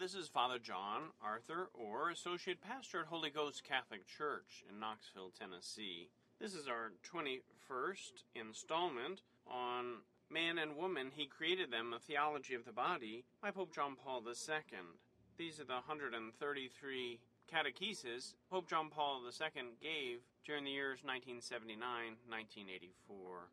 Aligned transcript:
This 0.00 0.14
is 0.14 0.26
Father 0.26 0.58
John 0.58 1.10
Arthur, 1.22 1.68
or 1.74 2.10
Associate 2.10 2.60
Pastor 2.60 3.00
at 3.00 3.06
Holy 3.06 3.30
Ghost 3.30 3.62
Catholic 3.62 4.06
Church 4.06 4.64
in 4.68 4.80
Knoxville, 4.80 5.32
Tennessee. 5.38 6.08
This 6.40 6.54
is 6.54 6.66
our 6.66 6.92
21st 7.12 8.24
installment 8.34 9.22
on 9.46 9.98
Man 10.30 10.58
and 10.58 10.76
Woman, 10.76 11.10
He 11.14 11.26
Created 11.26 11.70
Them, 11.70 11.92
A 11.94 11.98
Theology 11.98 12.54
of 12.54 12.64
the 12.64 12.72
Body 12.72 13.24
by 13.40 13.50
Pope 13.50 13.74
John 13.74 13.94
Paul 13.94 14.22
II. 14.26 14.64
These 15.36 15.60
are 15.60 15.64
the 15.64 15.74
133 15.74 17.20
catechesis 17.52 18.34
Pope 18.50 18.68
John 18.68 18.88
Paul 18.88 19.22
II 19.24 19.62
gave 19.80 20.20
during 20.44 20.64
the 20.64 20.70
years 20.70 21.04
1979 21.04 21.78
1984. 22.28 23.48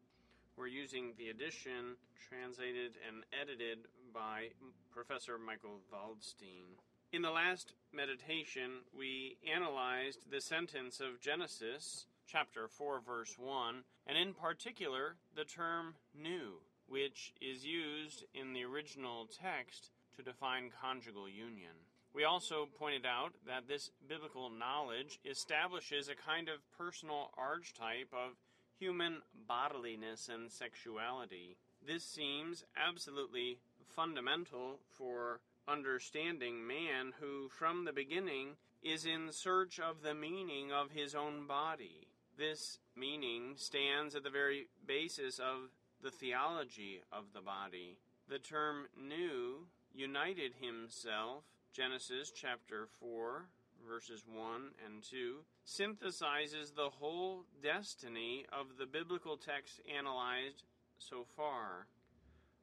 We're 0.58 0.68
using 0.68 1.14
the 1.18 1.30
edition 1.30 1.96
translated 2.30 2.94
and 3.08 3.24
edited 3.32 3.88
by 4.14 4.50
Professor 4.92 5.38
Michael 5.38 5.82
Waldstein. 5.94 6.78
In 7.12 7.22
the 7.22 7.32
last 7.32 7.74
meditation, 7.94 8.82
we 8.98 9.38
analyzed 9.52 10.32
the 10.32 10.42
sentence 10.42 11.00
of 11.00 11.22
Genesis, 11.22 12.06
chapter 12.28 12.68
4, 12.68 13.02
verse 13.06 13.36
1, 13.38 13.84
and 14.08 14.18
in 14.18 14.34
particular, 14.34 15.16
the 15.36 15.44
term 15.44 15.96
knew, 16.16 16.62
which 16.88 17.34
is 17.42 17.66
used 17.66 18.26
in 18.34 18.54
the 18.54 18.64
original 18.64 19.28
text 19.42 19.92
to 20.16 20.24
define 20.24 20.72
conjugal 20.82 21.30
union. 21.30 21.74
We 22.14 22.24
also 22.24 22.68
pointed 22.78 23.06
out 23.06 23.34
that 23.48 23.68
this 23.68 23.92
biblical 24.08 24.50
knowledge 24.50 25.20
establishes 25.24 26.10
a 26.10 26.16
kind 26.16 26.50
of 26.50 26.60
personal 26.78 27.32
archetype 27.38 28.14
of 28.14 28.38
human 28.80 29.22
bodiliness 29.50 30.30
and 30.30 30.52
sexuality. 30.52 31.58
This 31.86 32.04
seems 32.04 32.64
absolutely 32.76 33.60
fundamental 33.90 34.80
for 34.98 35.40
understanding 35.68 36.66
man 36.66 37.14
who, 37.20 37.50
from 37.50 37.86
the 37.86 37.94
beginning, 37.94 38.56
is 38.82 39.06
in 39.06 39.32
search 39.32 39.80
of 39.80 40.02
the 40.02 40.14
meaning 40.14 40.72
of 40.72 40.92
his 40.92 41.16
own 41.16 41.46
body. 41.48 42.08
This 42.38 42.80
meaning 42.96 43.54
stands 43.58 44.16
at 44.16 44.24
the 44.24 44.30
very 44.30 44.68
basis 44.88 45.40
of 45.40 45.70
the 46.02 46.12
theology 46.12 47.02
of 47.12 47.26
the 47.34 47.42
body. 47.42 47.98
The 48.30 48.40
term 48.40 48.88
knew 48.98 49.68
united 49.94 50.54
himself, 50.62 51.44
Genesis 51.74 52.32
chapter 52.32 52.88
4, 53.00 53.46
verses 53.88 54.24
1 54.26 54.72
and 54.86 55.04
2, 55.04 55.38
synthesizes 55.66 56.76
the 56.76 56.90
whole 56.90 57.44
destiny 57.62 58.46
of 58.52 58.78
the 58.78 58.86
biblical 58.86 59.38
text 59.38 59.82
analyzed 59.94 60.64
so 60.98 61.26
far. 61.36 61.88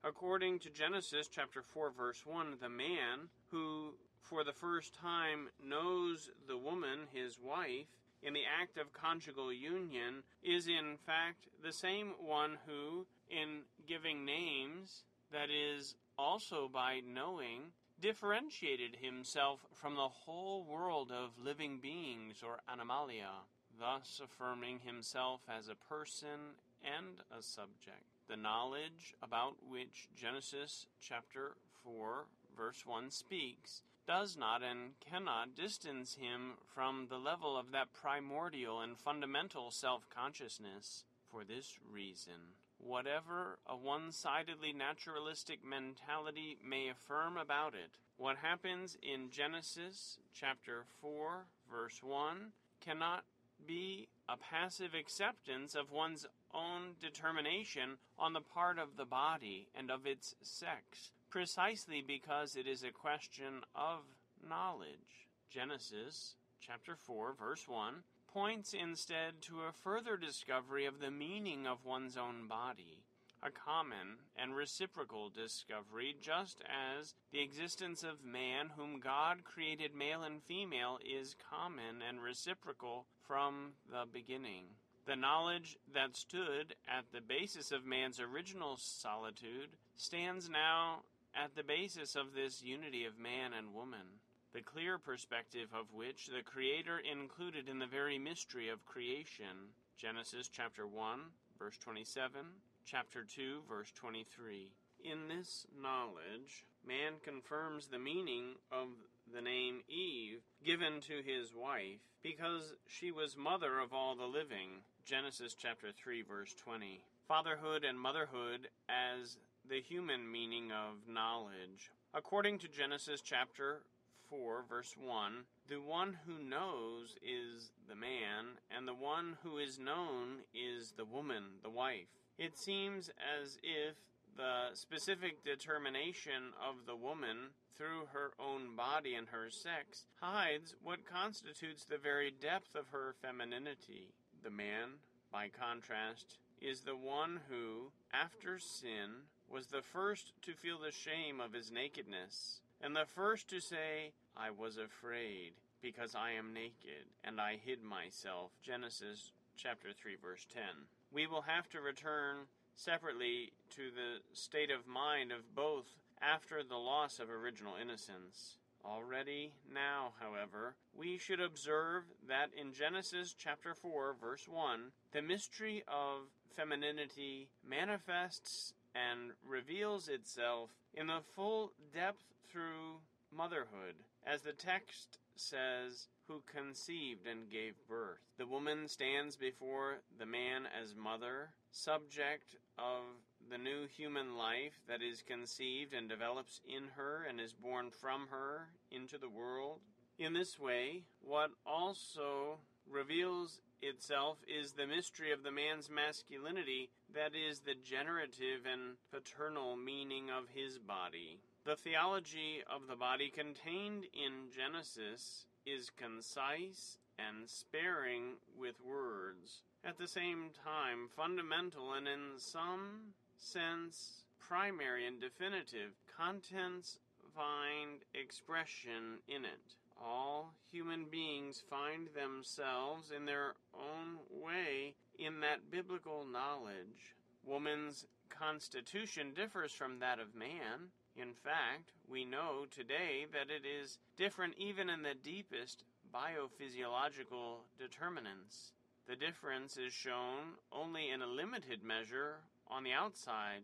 According 0.07 0.61
to 0.61 0.71
Genesis 0.71 1.27
chapter 1.27 1.63
4 1.63 1.91
verse 1.91 2.25
1, 2.25 2.59
the 2.63 2.69
man 2.69 3.29
who 3.51 3.95
for 4.23 4.45
the 4.45 4.53
first 4.53 4.95
time 4.95 5.49
knows 5.61 6.31
the 6.47 6.57
woman, 6.57 7.09
his 7.13 7.41
wife, 7.41 7.89
in 8.23 8.33
the 8.33 8.45
act 8.45 8.79
of 8.79 8.93
conjugal 8.93 9.53
union 9.53 10.23
is 10.45 10.69
in 10.69 10.97
fact 11.05 11.49
the 11.65 11.73
same 11.73 12.15
one 12.21 12.59
who, 12.67 13.05
in 13.29 13.63
giving 13.89 14.25
names, 14.25 15.03
that 15.33 15.51
is, 15.51 15.97
also 16.17 16.71
by 16.73 17.01
knowing, 17.05 17.73
differentiated 18.01 18.99
himself 19.01 19.67
from 19.75 19.97
the 19.97 20.09
whole 20.09 20.65
world 20.65 21.11
of 21.11 21.31
living 21.45 21.81
beings 21.83 22.45
or 22.45 22.61
animalia, 22.73 23.43
thus 23.81 24.21
affirming 24.23 24.79
himself 24.85 25.41
as 25.49 25.69
a 25.69 25.75
person 25.75 26.55
and 26.85 27.17
a 27.37 27.43
subject. 27.43 28.16
The 28.29 28.37
knowledge 28.37 29.15
about 29.23 29.57
which 29.69 30.09
Genesis 30.17 30.87
chapter 31.01 31.57
4 31.85 32.27
verse 32.57 32.85
1 32.85 33.11
speaks 33.11 33.83
does 34.07 34.37
not 34.37 34.63
and 34.63 34.99
cannot 35.01 35.55
distance 35.55 36.15
him 36.15 36.55
from 36.75 37.07
the 37.09 37.19
level 37.19 37.57
of 37.57 37.73
that 37.73 37.93
primordial 37.93 38.81
and 38.81 38.99
fundamental 38.99 39.71
self 39.71 40.09
consciousness 40.09 41.05
for 41.31 41.45
this 41.45 41.79
reason. 41.89 42.55
Whatever 42.79 43.59
a 43.67 43.77
one 43.77 44.13
sidedly 44.13 44.73
naturalistic 44.73 45.65
mentality 45.65 46.57
may 46.65 46.89
affirm 46.89 47.37
about 47.37 47.75
it, 47.75 47.99
what 48.17 48.37
happens 48.39 48.97
in 49.03 49.31
Genesis 49.31 50.19
chapter 50.35 50.85
4, 51.01 51.47
verse 51.71 52.01
1, 52.03 52.53
cannot 52.81 53.25
be 53.67 54.09
a 54.29 54.37
passive 54.37 54.95
acceptance 54.95 55.75
of 55.75 55.91
one's 55.91 56.27
own 56.57 56.95
determination 57.01 57.99
on 58.19 58.33
the 58.33 58.41
part 58.41 58.79
of 58.79 58.97
the 58.97 59.05
body 59.05 59.69
and 59.75 59.91
of 59.91 60.07
its 60.07 60.35
sex, 60.43 61.13
precisely 61.29 62.03
because 62.07 62.57
it 62.57 62.67
is 62.67 62.83
a 62.83 62.91
question 62.91 63.61
of 63.75 64.01
knowledge. 64.49 65.29
Genesis 65.51 66.35
chapter 66.61 66.97
4, 66.97 67.35
verse 67.39 67.69
1 67.69 68.03
points 68.33 68.75
instead 68.75 69.41
to 69.41 69.63
a 69.63 69.73
further 69.73 70.17
discovery 70.17 70.85
of 70.85 71.01
the 71.01 71.11
meaning 71.11 71.67
of 71.67 71.85
one's 71.85 72.17
own 72.17 72.47
body, 72.49 73.03
a 73.43 73.51
common 73.51 74.17
and 74.37 74.55
reciprocal 74.55 75.31
discovery, 75.31 76.15
just 76.21 76.63
as 76.63 77.15
the 77.33 77.41
existence 77.41 78.03
of 78.03 78.25
man, 78.25 78.71
whom 78.77 79.01
God 79.01 79.45
created 79.45 79.95
male 79.95 80.23
and 80.23 80.43
female, 80.43 80.99
is 81.03 81.37
common 81.51 82.03
and 82.07 82.21
reciprocal 82.21 83.07
from 83.27 83.73
the 83.91 84.05
beginning. 84.11 84.65
The 85.07 85.17
knowledge 85.17 85.77
that 85.95 86.17
stood 86.17 86.75
at 86.89 87.05
the 87.13 87.21
basis 87.21 87.71
of 87.71 87.87
man's 87.87 88.21
original 88.21 88.77
solitude 88.77 89.71
stands 89.97 90.51
now 90.51 91.03
at 91.35 91.55
the 91.55 91.63
basis 91.63 92.17
of 92.17 92.35
this 92.35 92.63
unity 92.63 93.05
of 93.05 93.19
man 93.19 93.53
and 93.57 93.73
woman 93.73 94.21
the 94.57 94.63
clear 94.63 94.97
perspective 94.97 95.69
of 95.79 95.93
which 95.93 96.29
the 96.29 96.43
Creator 96.43 97.03
included 97.13 97.69
in 97.69 97.79
the 97.79 97.87
very 97.87 98.19
mystery 98.19 98.71
of 98.71 98.87
creation. 98.87 99.69
Genesis 99.99 100.49
chapter 100.49 100.87
1, 100.87 101.21
verse 101.59 101.77
27, 101.77 102.41
chapter 102.87 103.23
2, 103.23 103.61
verse 103.69 103.93
23. 103.95 104.73
In 105.05 105.29
this 105.29 105.67
knowledge, 105.79 106.65
man 106.89 107.21
confirms 107.23 107.89
the 107.89 107.99
meaning 107.99 108.55
of 108.73 108.89
the 109.35 109.43
name 109.43 109.83
Eve 109.91 110.41
given 110.65 111.03
to 111.03 111.21
his 111.23 111.53
wife 111.55 112.01
because 112.23 112.73
she 112.87 113.11
was 113.11 113.37
mother 113.37 113.79
of 113.79 113.93
all 113.93 114.17
the 114.17 114.25
living. 114.25 114.81
Genesis 115.07 115.55
chapter 115.55 115.93
3, 115.93 116.23
verse 116.23 116.53
20. 116.65 117.01
Fatherhood 117.29 117.85
and 117.85 117.97
motherhood 117.97 118.67
as 118.89 119.37
the 119.71 119.81
human 119.81 120.29
meaning 120.33 120.73
of 120.73 121.09
knowledge. 121.09 121.93
According 122.13 122.59
to 122.59 122.69
Genesis 122.69 123.21
chapter 123.21 123.83
4, 124.29 124.65
verse 124.69 124.97
1 124.99 125.45
The 125.69 125.77
one 125.77 126.19
who 126.27 126.43
knows 126.43 127.15
is 127.23 127.71
the 127.89 127.95
man, 127.95 128.59
and 128.77 128.89
the 128.89 128.95
one 128.95 129.37
who 129.45 129.59
is 129.59 129.79
known 129.79 130.39
is 130.53 130.93
the 130.97 131.05
woman, 131.05 131.45
the 131.63 131.71
wife. 131.71 132.09
It 132.37 132.59
seems 132.59 133.09
as 133.41 133.59
if 133.63 133.95
the 134.37 134.75
specific 134.75 135.45
determination 135.45 136.51
of 136.61 136.85
the 136.85 136.97
woman 136.97 137.51
through 137.77 138.09
her 138.13 138.33
own 138.41 138.75
body 138.75 139.15
and 139.15 139.29
her 139.29 139.51
sex 139.51 140.07
hides 140.21 140.75
what 140.83 141.07
constitutes 141.07 141.85
the 141.85 141.97
very 141.97 142.33
depth 142.33 142.75
of 142.75 142.89
her 142.89 143.15
femininity. 143.23 144.09
The 144.47 144.53
man, 144.53 145.01
by 145.33 145.49
contrast, 145.49 146.39
is 146.61 146.83
the 146.83 146.95
one 146.95 147.41
who, 147.51 147.91
after 148.13 148.61
sin, 148.61 149.27
was 149.51 149.67
the 149.67 149.83
first 149.83 150.35
to 150.43 150.53
feel 150.53 150.79
the 150.79 150.93
shame 150.93 151.41
of 151.41 151.53
his 151.53 151.73
nakedness 151.73 152.61
and 152.81 152.95
the 152.95 153.07
first 153.07 153.49
to 153.49 153.59
say, 153.59 154.13
I 154.37 154.51
was 154.51 154.77
afraid, 154.77 155.55
because 155.83 156.15
I 156.15 156.31
am 156.31 156.55
naked, 156.55 157.11
and 157.25 157.41
I 157.41 157.57
hid 157.57 157.83
myself. 157.83 158.53
Genesis 158.63 159.33
chapter 159.57 159.89
3, 159.93 160.15
verse 160.23 160.47
10. 160.55 160.63
We 161.11 161.27
will 161.27 161.43
have 161.43 161.69
to 161.71 161.81
return 161.81 162.47
separately 162.77 163.51
to 163.71 163.91
the 163.91 164.21
state 164.33 164.71
of 164.71 164.87
mind 164.87 165.33
of 165.33 165.57
both 165.57 165.87
after 166.23 166.63
the 166.63 166.77
loss 166.77 167.19
of 167.19 167.31
original 167.31 167.75
innocence. 167.75 168.59
Already 168.85 169.51
now, 169.75 170.13
however, 170.21 170.77
we 170.95 171.19
should 171.19 171.41
observe 171.41 172.05
that 172.29 172.51
in 172.59 172.73
Genesis 172.73 173.35
chapter 173.37 173.75
4, 173.75 174.17
verse 174.21 174.49
1, 174.49 174.93
the 175.13 175.23
mystery 175.23 175.83
of 175.89 176.29
femininity 176.57 177.49
manifests 177.69 178.73
and 178.95 179.33
reveals 179.47 180.09
itself 180.09 180.71
in 180.95 181.07
the 181.07 181.21
full 181.35 181.73
depth 181.95 182.25
through 182.51 183.01
motherhood. 183.31 183.95
As 184.27 184.43
the 184.43 184.53
text 184.53 185.19
says, 185.37 186.09
who 186.29 186.43
conceived 186.47 187.27
and 187.27 187.51
gave 187.51 187.75
birth. 187.89 188.19
The 188.39 188.47
woman 188.47 188.89
stands 188.89 189.37
before 189.37 189.99
the 190.19 190.27
man 190.27 190.67
as 190.67 190.97
mother, 190.97 191.51
subject 191.71 192.57
of 192.79 193.05
the 193.49 193.59
new 193.59 193.87
human 193.87 194.37
life 194.37 194.81
that 194.89 195.03
is 195.03 195.23
conceived 195.23 195.95
and 195.95 196.09
develops 196.09 196.61
in 196.67 196.89
her 196.97 197.25
and 197.29 197.41
is 197.41 197.53
born 197.53 197.91
from 197.91 198.27
her 198.31 198.69
into 198.91 199.19
the 199.19 199.29
world. 199.29 199.81
In 200.19 200.33
this 200.33 200.59
way, 200.59 201.05
what 201.21 201.51
also 201.67 202.61
reveals 202.91 203.61
itself 203.83 204.39
is 204.49 204.73
the 204.73 204.87
mystery 204.87 205.31
of 205.31 205.43
the 205.43 205.51
man's 205.51 205.91
masculinity, 205.91 206.89
that 207.15 207.33
is, 207.35 207.61
the 207.61 207.75
generative 207.75 208.65
and 208.65 208.97
paternal 209.13 209.77
meaning 209.77 210.31
of 210.31 210.49
his 210.55 210.79
body. 210.79 211.41
The 211.67 211.77
theology 211.77 212.63
of 212.67 212.89
the 212.89 212.97
body 212.97 213.29
contained 213.29 214.05
in 214.15 214.51
Genesis 214.51 215.45
is 215.67 215.91
concise 215.91 216.97
and 217.19 217.49
sparing 217.51 218.37
with 218.59 218.77
words, 218.81 219.63
at 219.85 219.99
the 219.99 220.09
same 220.09 220.49
time 220.65 221.09
fundamental 221.15 221.93
and 221.93 222.09
in 222.09 222.39
some 222.39 223.13
sense 223.37 224.25
primary 224.39 225.07
and 225.07 225.21
definitive. 225.21 225.93
Contents 226.17 226.99
find 227.35 228.01
expression 228.15 229.21
in 229.29 229.45
it. 229.45 229.77
All 230.03 230.55
human 230.71 231.07
beings 231.11 231.63
find 231.69 232.09
themselves 232.15 233.11
in 233.11 233.25
their 233.25 233.55
own 233.75 234.19
way 234.31 234.95
in 235.19 235.41
that 235.41 235.71
biblical 235.71 236.25
knowledge. 236.25 237.17
Woman's 237.45 238.07
constitution 238.29 239.33
differs 239.35 239.73
from 239.73 239.99
that 240.01 240.19
of 240.19 240.35
man. 240.35 240.91
In 241.17 241.33
fact, 241.33 241.93
we 242.09 242.25
know 242.25 242.67
today 242.71 243.27
that 243.33 243.51
it 243.51 243.65
is 243.67 243.99
different 244.17 244.55
even 244.59 244.91
in 244.91 245.03
the 245.03 245.15
deepest 245.15 245.85
biophysiological 246.15 247.65
determinants. 247.79 248.73
The 249.09 249.17
difference 249.17 249.77
is 249.77 249.93
shown 249.93 250.59
only 250.73 251.11
in 251.11 251.23
a 251.23 251.27
limited 251.27 251.83
measure 251.83 252.41
on 252.69 252.83
the 252.83 252.93
outside, 252.93 253.63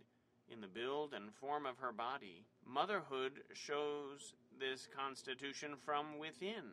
in 0.49 0.61
the 0.61 0.69
build 0.69 1.12
and 1.14 1.35
form 1.35 1.67
of 1.67 1.78
her 1.78 1.93
body. 1.93 2.44
Motherhood 2.67 3.43
shows 3.52 4.35
this 4.62 4.87
constitution 4.97 5.75
from 5.85 6.19
within, 6.20 6.70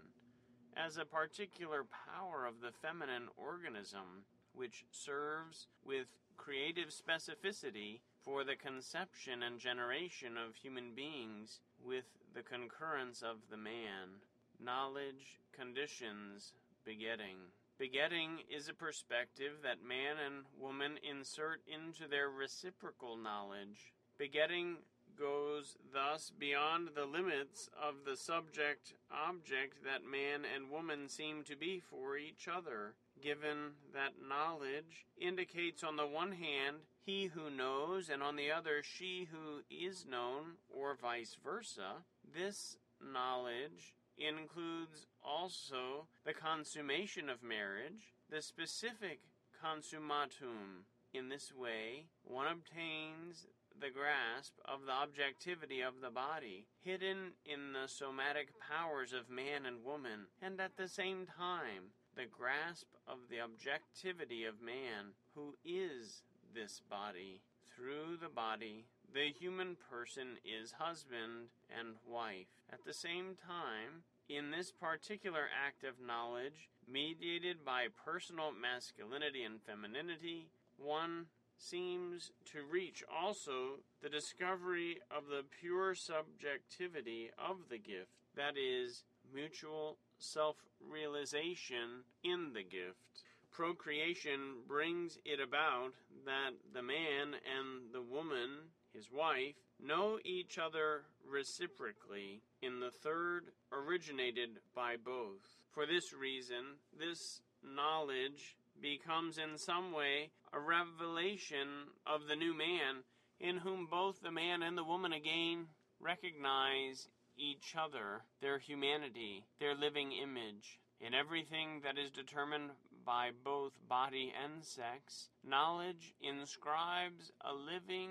as 0.77 0.97
a 0.97 1.05
particular 1.05 1.83
power 1.83 2.45
of 2.45 2.61
the 2.61 2.71
feminine 2.71 3.27
organism, 3.35 4.23
which 4.53 4.85
serves 4.91 5.65
with 5.83 6.05
creative 6.37 6.89
specificity 6.89 8.01
for 8.23 8.43
the 8.43 8.55
conception 8.55 9.41
and 9.41 9.59
generation 9.59 10.37
of 10.37 10.55
human 10.55 10.93
beings 10.95 11.61
with 11.83 12.05
the 12.35 12.43
concurrence 12.43 13.23
of 13.23 13.37
the 13.49 13.57
man. 13.57 14.21
Knowledge 14.63 15.39
conditions 15.51 16.53
begetting. 16.85 17.37
Begetting 17.79 18.39
is 18.55 18.69
a 18.69 18.73
perspective 18.73 19.53
that 19.63 19.87
man 19.87 20.17
and 20.23 20.45
woman 20.59 20.99
insert 21.09 21.61
into 21.65 22.07
their 22.07 22.29
reciprocal 22.29 23.17
knowledge. 23.17 23.93
Begetting 24.19 24.75
goes 25.19 25.75
thus 25.93 26.31
beyond 26.37 26.89
the 26.95 27.05
limits 27.05 27.69
of 27.81 28.05
the 28.05 28.15
subject 28.15 28.93
object 29.11 29.83
that 29.83 30.09
man 30.09 30.41
and 30.55 30.71
woman 30.71 31.09
seem 31.09 31.43
to 31.43 31.55
be 31.55 31.79
for 31.79 32.17
each 32.17 32.47
other, 32.47 32.93
given 33.21 33.73
that 33.93 34.13
knowledge 34.27 35.05
indicates 35.19 35.83
on 35.83 35.97
the 35.97 36.07
one 36.07 36.31
hand 36.31 36.77
he 37.05 37.25
who 37.25 37.49
knows, 37.49 38.09
and 38.09 38.23
on 38.23 38.35
the 38.35 38.51
other 38.51 38.81
she 38.83 39.27
who 39.31 39.61
is 39.69 40.05
known, 40.09 40.57
or 40.69 40.95
vice 40.95 41.35
versa. 41.43 42.03
This 42.35 42.77
knowledge 43.01 43.93
includes 44.17 45.07
also 45.23 46.07
the 46.25 46.33
consummation 46.33 47.29
of 47.29 47.43
marriage, 47.43 48.13
the 48.29 48.41
specific 48.41 49.19
consummatum. 49.63 50.85
In 51.11 51.29
this 51.29 51.51
way, 51.51 52.05
one 52.23 52.45
obtains 52.45 53.47
the 53.79 53.89
grasp 53.89 54.53
of 54.65 54.85
the 54.85 54.91
objectivity 54.91 55.81
of 55.81 56.01
the 56.01 56.09
body, 56.09 56.65
hidden 56.81 57.33
in 57.45 57.73
the 57.73 57.87
somatic 57.87 58.49
powers 58.59 59.13
of 59.13 59.29
man 59.29 59.65
and 59.65 59.83
woman, 59.83 60.27
and 60.41 60.59
at 60.59 60.75
the 60.77 60.87
same 60.87 61.25
time, 61.25 61.95
the 62.15 62.25
grasp 62.25 62.87
of 63.07 63.17
the 63.29 63.39
objectivity 63.39 64.43
of 64.43 64.61
man, 64.61 65.15
who 65.33 65.55
is 65.63 66.23
this 66.53 66.81
body. 66.89 67.41
Through 67.75 68.17
the 68.21 68.29
body, 68.29 68.85
the 69.13 69.31
human 69.31 69.77
person 69.89 70.35
is 70.43 70.73
husband 70.73 71.47
and 71.69 71.95
wife. 72.05 72.47
At 72.71 72.83
the 72.85 72.93
same 72.93 73.35
time, 73.35 74.03
in 74.27 74.51
this 74.51 74.71
particular 74.71 75.47
act 75.55 75.83
of 75.83 76.05
knowledge, 76.05 76.69
mediated 76.87 77.63
by 77.63 77.87
personal 78.05 78.51
masculinity 78.51 79.43
and 79.43 79.61
femininity, 79.61 80.49
one 80.77 81.27
seems 81.59 82.31
to 82.53 82.63
reach 82.71 83.03
also 83.13 83.79
the 84.01 84.09
discovery 84.09 84.97
of 85.11 85.27
the 85.27 85.43
pure 85.59 85.93
subjectivity 85.93 87.29
of 87.37 87.57
the 87.69 87.77
gift, 87.77 88.11
that 88.35 88.55
is, 88.57 89.03
mutual 89.33 89.97
self 90.17 90.55
realization 90.89 92.03
in 92.23 92.53
the 92.53 92.63
gift. 92.63 93.23
Procreation 93.51 94.63
brings 94.67 95.17
it 95.25 95.39
about 95.39 95.91
that 96.25 96.51
the 96.73 96.81
man 96.81 97.33
and 97.33 97.93
the 97.93 98.01
woman, 98.01 98.71
his 98.93 99.11
wife, 99.11 99.55
know 99.83 100.17
each 100.23 100.57
other 100.57 101.03
reciprocally 101.29 102.41
in 102.61 102.79
the 102.79 102.91
third 102.91 103.51
originated 103.71 104.59
by 104.73 104.95
both. 104.95 105.57
For 105.71 105.85
this 105.85 106.13
reason, 106.13 106.77
this 106.97 107.41
knowledge 107.63 108.55
becomes 108.81 109.37
in 109.37 109.57
some 109.57 109.91
way 109.91 110.29
a 110.53 110.59
revelation 110.59 111.67
of 112.05 112.27
the 112.27 112.35
new 112.35 112.53
man 112.53 113.03
in 113.39 113.57
whom 113.57 113.87
both 113.89 114.21
the 114.21 114.31
man 114.31 114.63
and 114.63 114.77
the 114.77 114.83
woman 114.83 115.13
again 115.13 115.67
recognize 115.99 117.07
each 117.37 117.75
other, 117.77 118.23
their 118.41 118.59
humanity, 118.59 119.45
their 119.59 119.75
living 119.75 120.11
image. 120.11 120.79
In 120.99 121.13
everything 121.13 121.81
that 121.83 121.97
is 121.97 122.11
determined 122.11 122.71
by 123.05 123.29
both 123.43 123.71
body 123.87 124.33
and 124.43 124.63
sex, 124.63 125.29
knowledge 125.47 126.13
inscribes 126.21 127.31
a 127.41 127.53
living 127.53 128.09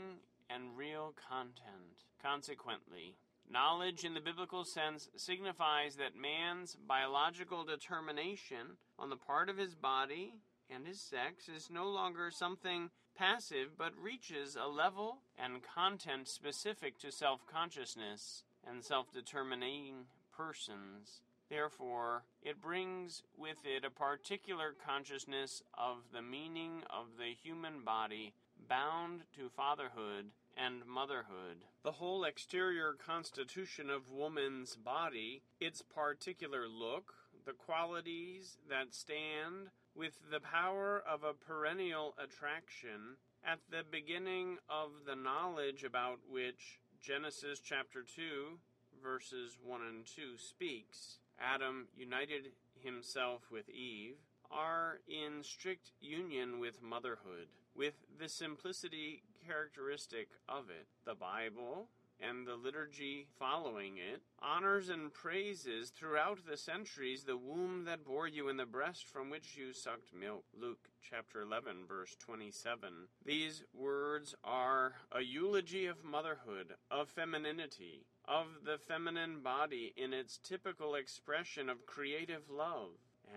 and 0.49 0.77
real 0.77 1.15
content. 1.29 2.07
Consequently, 2.23 3.17
knowledge 3.51 4.05
in 4.05 4.15
the 4.15 4.21
biblical 4.21 4.65
sense 4.65 5.09
signifies 5.17 5.97
that 5.97 6.17
man's 6.17 6.77
biological 6.87 7.65
determination 7.65 8.79
on 8.99 9.11
the 9.11 9.17
part 9.17 9.51
of 9.51 9.59
his 9.59 9.75
body 9.75 10.33
and 10.71 10.87
his 10.87 11.01
sex 11.01 11.49
is 11.49 11.71
no 11.71 11.89
longer 11.89 12.31
something 12.31 12.91
passive 13.17 13.77
but 13.77 13.93
reaches 14.01 14.57
a 14.57 14.69
level 14.69 15.19
and 15.37 15.63
content 15.63 16.29
specific 16.29 16.99
to 16.99 17.11
self 17.11 17.47
consciousness 17.47 18.45
and 18.69 18.85
self 18.85 19.13
determining 19.13 20.07
persons. 20.37 21.21
Therefore, 21.51 22.25
it 22.43 22.61
brings 22.61 23.23
with 23.37 23.59
it 23.65 23.85
a 23.85 23.91
particular 23.91 24.75
consciousness 24.87 25.63
of 25.73 26.13
the 26.13 26.23
meaning 26.23 26.83
of 26.91 27.17
the 27.19 27.33
human 27.43 27.85
body 27.85 28.35
bound 28.69 29.23
to 29.37 29.49
fatherhood 29.49 30.27
and 30.57 30.85
motherhood. 30.87 31.65
The 31.85 31.93
whole 31.93 32.25
exterior 32.25 32.93
constitution 32.93 33.89
of 33.89 34.11
woman's 34.11 34.77
body, 34.77 35.43
its 35.59 35.83
particular 35.83 36.69
look, 36.69 37.15
the 37.47 37.53
qualities 37.53 38.59
that 38.69 38.95
stand 38.95 39.71
with 39.99 40.31
the 40.31 40.39
power 40.39 41.03
of 41.11 41.25
a 41.25 41.35
perennial 41.35 42.15
attraction 42.23 43.17
at 43.45 43.59
the 43.69 43.83
beginning 43.91 44.57
of 44.71 44.91
the 45.05 45.17
knowledge 45.17 45.83
about 45.83 46.21
which 46.31 46.79
Genesis 47.03 47.59
chapter 47.59 48.05
2, 48.05 48.59
verses 49.03 49.59
1 49.65 49.81
and 49.83 50.07
2 50.07 50.39
speaks. 50.39 51.19
Adam 51.41 51.89
united 51.97 52.53
himself 52.81 53.43
with 53.51 53.69
Eve, 53.69 54.15
are 54.53 55.01
in 55.09 55.43
strict 55.43 55.91
union 56.01 56.61
with 56.61 56.81
motherhood, 56.81 57.49
with 57.75 57.95
the 58.21 58.29
simplicity 58.29 59.23
characteristic 59.45 60.29
of 60.49 60.71
it. 60.71 60.87
The 61.05 61.15
Bible, 61.17 61.89
and 62.21 62.47
the 62.47 62.57
liturgy 62.57 63.27
following 63.39 63.97
it, 63.97 64.23
honors 64.41 64.89
and 64.89 65.13
praises 65.13 65.91
throughout 65.91 66.39
the 66.47 66.57
centuries 66.57 67.25
the 67.25 67.37
womb 67.37 67.85
that 67.85 68.05
bore 68.05 68.27
you 68.27 68.49
and 68.49 68.59
the 68.59 68.67
breast 68.67 69.07
from 69.07 69.31
which 69.31 69.57
you 69.57 69.73
sucked 69.73 70.15
milk. 70.15 70.45
Luke 70.59 70.89
chapter 71.09 71.43
11, 71.43 71.87
verse 71.87 72.17
27. 72.19 72.89
These 73.25 73.65
words 73.73 74.35
are 74.45 74.95
a 75.13 75.23
eulogy 75.23 75.87
of 75.87 76.05
motherhood, 76.05 76.75
of 76.91 77.09
femininity, 77.09 78.05
of 78.27 78.47
the 78.65 78.79
feminine 78.79 79.41
body 79.41 79.95
in 79.97 80.13
its 80.13 80.39
typical 80.39 80.95
expression 80.95 81.69
of 81.69 81.87
creative 81.87 82.51
love. 82.51 82.91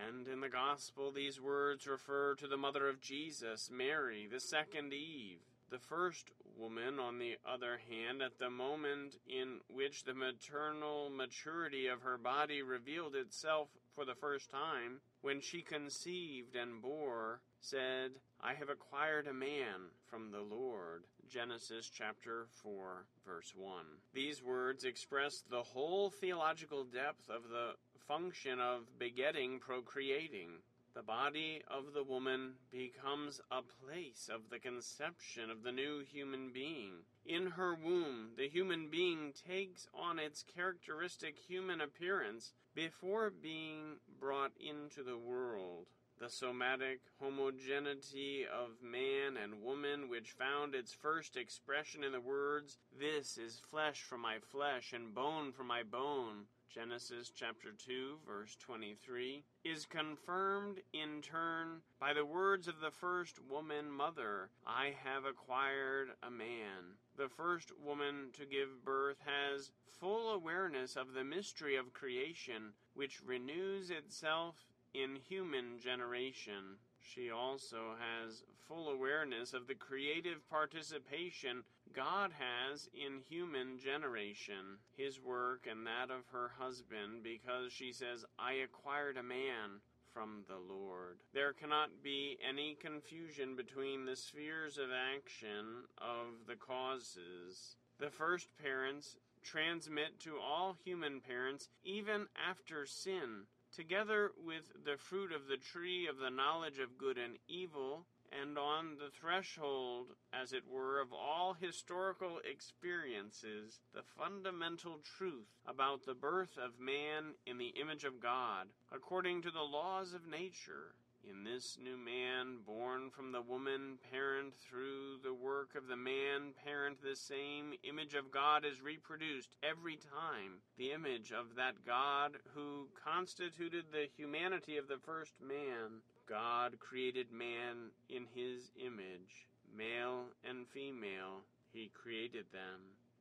And 0.08 0.26
in 0.26 0.40
the 0.40 0.48
Gospel, 0.48 1.12
these 1.12 1.40
words 1.40 1.86
refer 1.86 2.34
to 2.36 2.46
the 2.46 2.56
mother 2.56 2.88
of 2.88 3.00
Jesus, 3.00 3.70
Mary, 3.70 4.26
the 4.30 4.40
second 4.40 4.92
Eve. 4.92 5.40
The 5.70 5.78
first 5.78 6.30
woman, 6.62 7.00
on 7.00 7.18
the 7.18 7.34
other 7.44 7.80
hand, 7.90 8.22
at 8.22 8.38
the 8.38 8.48
moment 8.48 9.16
in 9.26 9.58
which 9.68 10.04
the 10.04 10.14
maternal 10.14 11.10
maturity 11.10 11.88
of 11.88 12.02
her 12.02 12.16
body 12.16 12.62
revealed 12.62 13.16
itself 13.16 13.68
for 13.96 14.04
the 14.04 14.14
first 14.14 14.48
time, 14.48 15.00
when 15.22 15.40
she 15.40 15.60
conceived 15.60 16.54
and 16.54 16.80
bore, 16.80 17.40
said, 17.60 18.12
I 18.40 18.54
have 18.54 18.68
acquired 18.68 19.26
a 19.26 19.34
man 19.34 19.90
from 20.08 20.30
the 20.30 20.40
Lord. 20.40 21.02
Genesis 21.28 21.90
chapter 21.92 22.46
4, 22.62 23.06
verse 23.26 23.52
1. 23.56 23.84
These 24.14 24.42
words 24.42 24.84
express 24.84 25.42
the 25.50 25.62
whole 25.62 26.10
theological 26.10 26.84
depth 26.84 27.28
of 27.28 27.48
the 27.50 27.72
function 28.06 28.60
of 28.60 28.98
begetting, 28.98 29.58
procreating. 29.58 30.50
The 30.94 31.02
body 31.02 31.62
of 31.68 31.94
the 31.94 32.04
woman 32.04 32.58
becomes 32.70 33.40
a 33.50 33.62
place 33.62 34.28
of 34.28 34.50
the 34.50 34.58
conception 34.58 35.50
of 35.50 35.62
the 35.62 35.72
new 35.72 36.00
human 36.00 36.50
being. 36.52 37.06
In 37.24 37.52
her 37.52 37.74
womb, 37.74 38.34
the 38.36 38.46
human 38.46 38.90
being 38.90 39.32
takes 39.32 39.88
on 39.94 40.18
its 40.18 40.42
characteristic 40.42 41.38
human 41.38 41.80
appearance 41.80 42.52
before 42.74 43.30
being 43.30 44.00
brought 44.20 44.52
into 44.60 45.02
the 45.02 45.16
world. 45.16 45.86
The 46.18 46.28
somatic 46.28 47.00
homogeneity 47.18 48.46
of 48.46 48.82
man 48.82 49.38
and 49.38 49.62
woman, 49.62 50.10
which 50.10 50.32
found 50.32 50.74
its 50.74 50.92
first 50.92 51.38
expression 51.38 52.04
in 52.04 52.12
the 52.12 52.20
words, 52.20 52.78
This 52.96 53.38
is 53.38 53.58
flesh 53.58 54.02
from 54.02 54.20
my 54.20 54.40
flesh 54.40 54.92
and 54.92 55.14
bone 55.14 55.52
from 55.52 55.68
my 55.68 55.82
bone, 55.82 56.48
Genesis 56.74 57.30
chapter 57.34 57.68
2, 57.86 58.16
verse 58.26 58.56
23, 58.58 59.44
is 59.62 59.84
confirmed 59.84 60.78
in 60.94 61.20
turn 61.20 61.82
by 62.00 62.14
the 62.14 62.24
words 62.24 62.66
of 62.66 62.80
the 62.80 62.90
first 62.90 63.38
woman 63.46 63.90
mother 63.90 64.48
I 64.66 64.94
have 65.04 65.26
acquired 65.26 66.08
a 66.22 66.30
man. 66.30 66.96
The 67.18 67.28
first 67.28 67.72
woman 67.84 68.30
to 68.38 68.46
give 68.46 68.84
birth 68.86 69.18
has 69.26 69.70
full 70.00 70.30
awareness 70.30 70.96
of 70.96 71.12
the 71.12 71.24
mystery 71.24 71.76
of 71.76 71.92
creation, 71.92 72.72
which 72.94 73.20
renews 73.22 73.90
itself 73.90 74.54
in 74.94 75.16
human 75.28 75.78
generation. 75.78 76.78
She 77.00 77.30
also 77.30 77.96
has 77.98 78.44
full 78.66 78.88
awareness 78.88 79.52
of 79.52 79.66
the 79.66 79.74
creative 79.74 80.48
participation 80.48 81.64
God 81.94 82.32
has 82.38 82.88
in 82.94 83.20
human 83.28 83.78
generation, 83.78 84.78
his 84.96 85.20
work 85.20 85.66
and 85.70 85.86
that 85.86 86.10
of 86.10 86.26
her 86.32 86.52
husband, 86.58 87.22
because 87.22 87.72
she 87.72 87.92
says, 87.92 88.24
I 88.38 88.54
acquired 88.64 89.16
a 89.16 89.22
man 89.22 89.80
from 90.12 90.44
the 90.48 90.58
Lord. 90.58 91.18
There 91.32 91.52
cannot 91.52 92.02
be 92.02 92.38
any 92.46 92.76
confusion 92.80 93.56
between 93.56 94.04
the 94.04 94.16
spheres 94.16 94.78
of 94.78 94.88
action 94.90 95.84
of 95.98 96.46
the 96.46 96.56
causes. 96.56 97.76
The 97.98 98.10
first 98.10 98.48
parents 98.62 99.16
transmit 99.42 100.20
to 100.20 100.38
all 100.38 100.76
human 100.84 101.20
parents, 101.20 101.68
even 101.84 102.26
after 102.48 102.86
sin, 102.86 103.46
together 103.74 104.32
with 104.44 104.70
the 104.84 104.96
fruit 104.96 105.32
of 105.32 105.48
the 105.48 105.56
tree 105.56 106.06
of 106.06 106.18
the 106.18 106.30
knowledge 106.30 106.78
of 106.78 106.98
good 106.98 107.18
and 107.18 107.36
evil, 107.48 108.06
and 108.40 108.56
on 108.56 108.96
the 108.98 109.10
threshold, 109.10 110.14
as 110.32 110.52
it 110.52 110.62
were, 110.70 111.00
of 111.00 111.12
all 111.12 111.54
historical 111.54 112.40
experiences, 112.50 113.80
the 113.94 114.02
fundamental 114.18 115.00
truth 115.16 115.48
about 115.66 116.04
the 116.04 116.14
birth 116.14 116.56
of 116.56 116.80
man 116.80 117.34
in 117.46 117.58
the 117.58 117.74
image 117.80 118.04
of 118.04 118.20
God, 118.20 118.68
according 118.92 119.42
to 119.42 119.50
the 119.50 119.60
laws 119.60 120.14
of 120.14 120.26
nature. 120.26 120.94
In 121.24 121.44
this 121.44 121.78
new 121.80 121.96
man, 121.96 122.58
born 122.66 123.10
from 123.10 123.30
the 123.30 123.40
woman 123.40 123.98
parent 124.10 124.54
through 124.56 125.18
the 125.22 125.32
work 125.32 125.76
of 125.76 125.86
the 125.86 125.96
man 125.96 126.52
parent, 126.64 127.00
the 127.00 127.14
same 127.14 127.74
image 127.84 128.14
of 128.14 128.32
God 128.32 128.64
is 128.64 128.82
reproduced 128.82 129.54
every 129.62 129.94
time. 129.94 130.58
The 130.76 130.90
image 130.90 131.30
of 131.30 131.54
that 131.54 131.86
God 131.86 132.38
who 132.54 132.88
constituted 133.04 133.92
the 133.92 134.08
humanity 134.16 134.76
of 134.78 134.88
the 134.88 134.98
first 134.98 135.34
man. 135.40 136.02
God 136.32 136.78
created 136.80 137.30
man 137.30 137.92
in 138.08 138.24
his 138.34 138.70
image, 138.82 139.48
male 139.76 140.24
and 140.48 140.66
female, 140.66 141.44
he 141.74 141.90
created 141.92 142.46
them. 142.52 142.80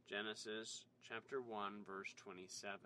Genesis 0.09 0.85
chapter 1.05 1.41
1, 1.41 1.83
verse 1.85 2.13
27. 2.15 2.79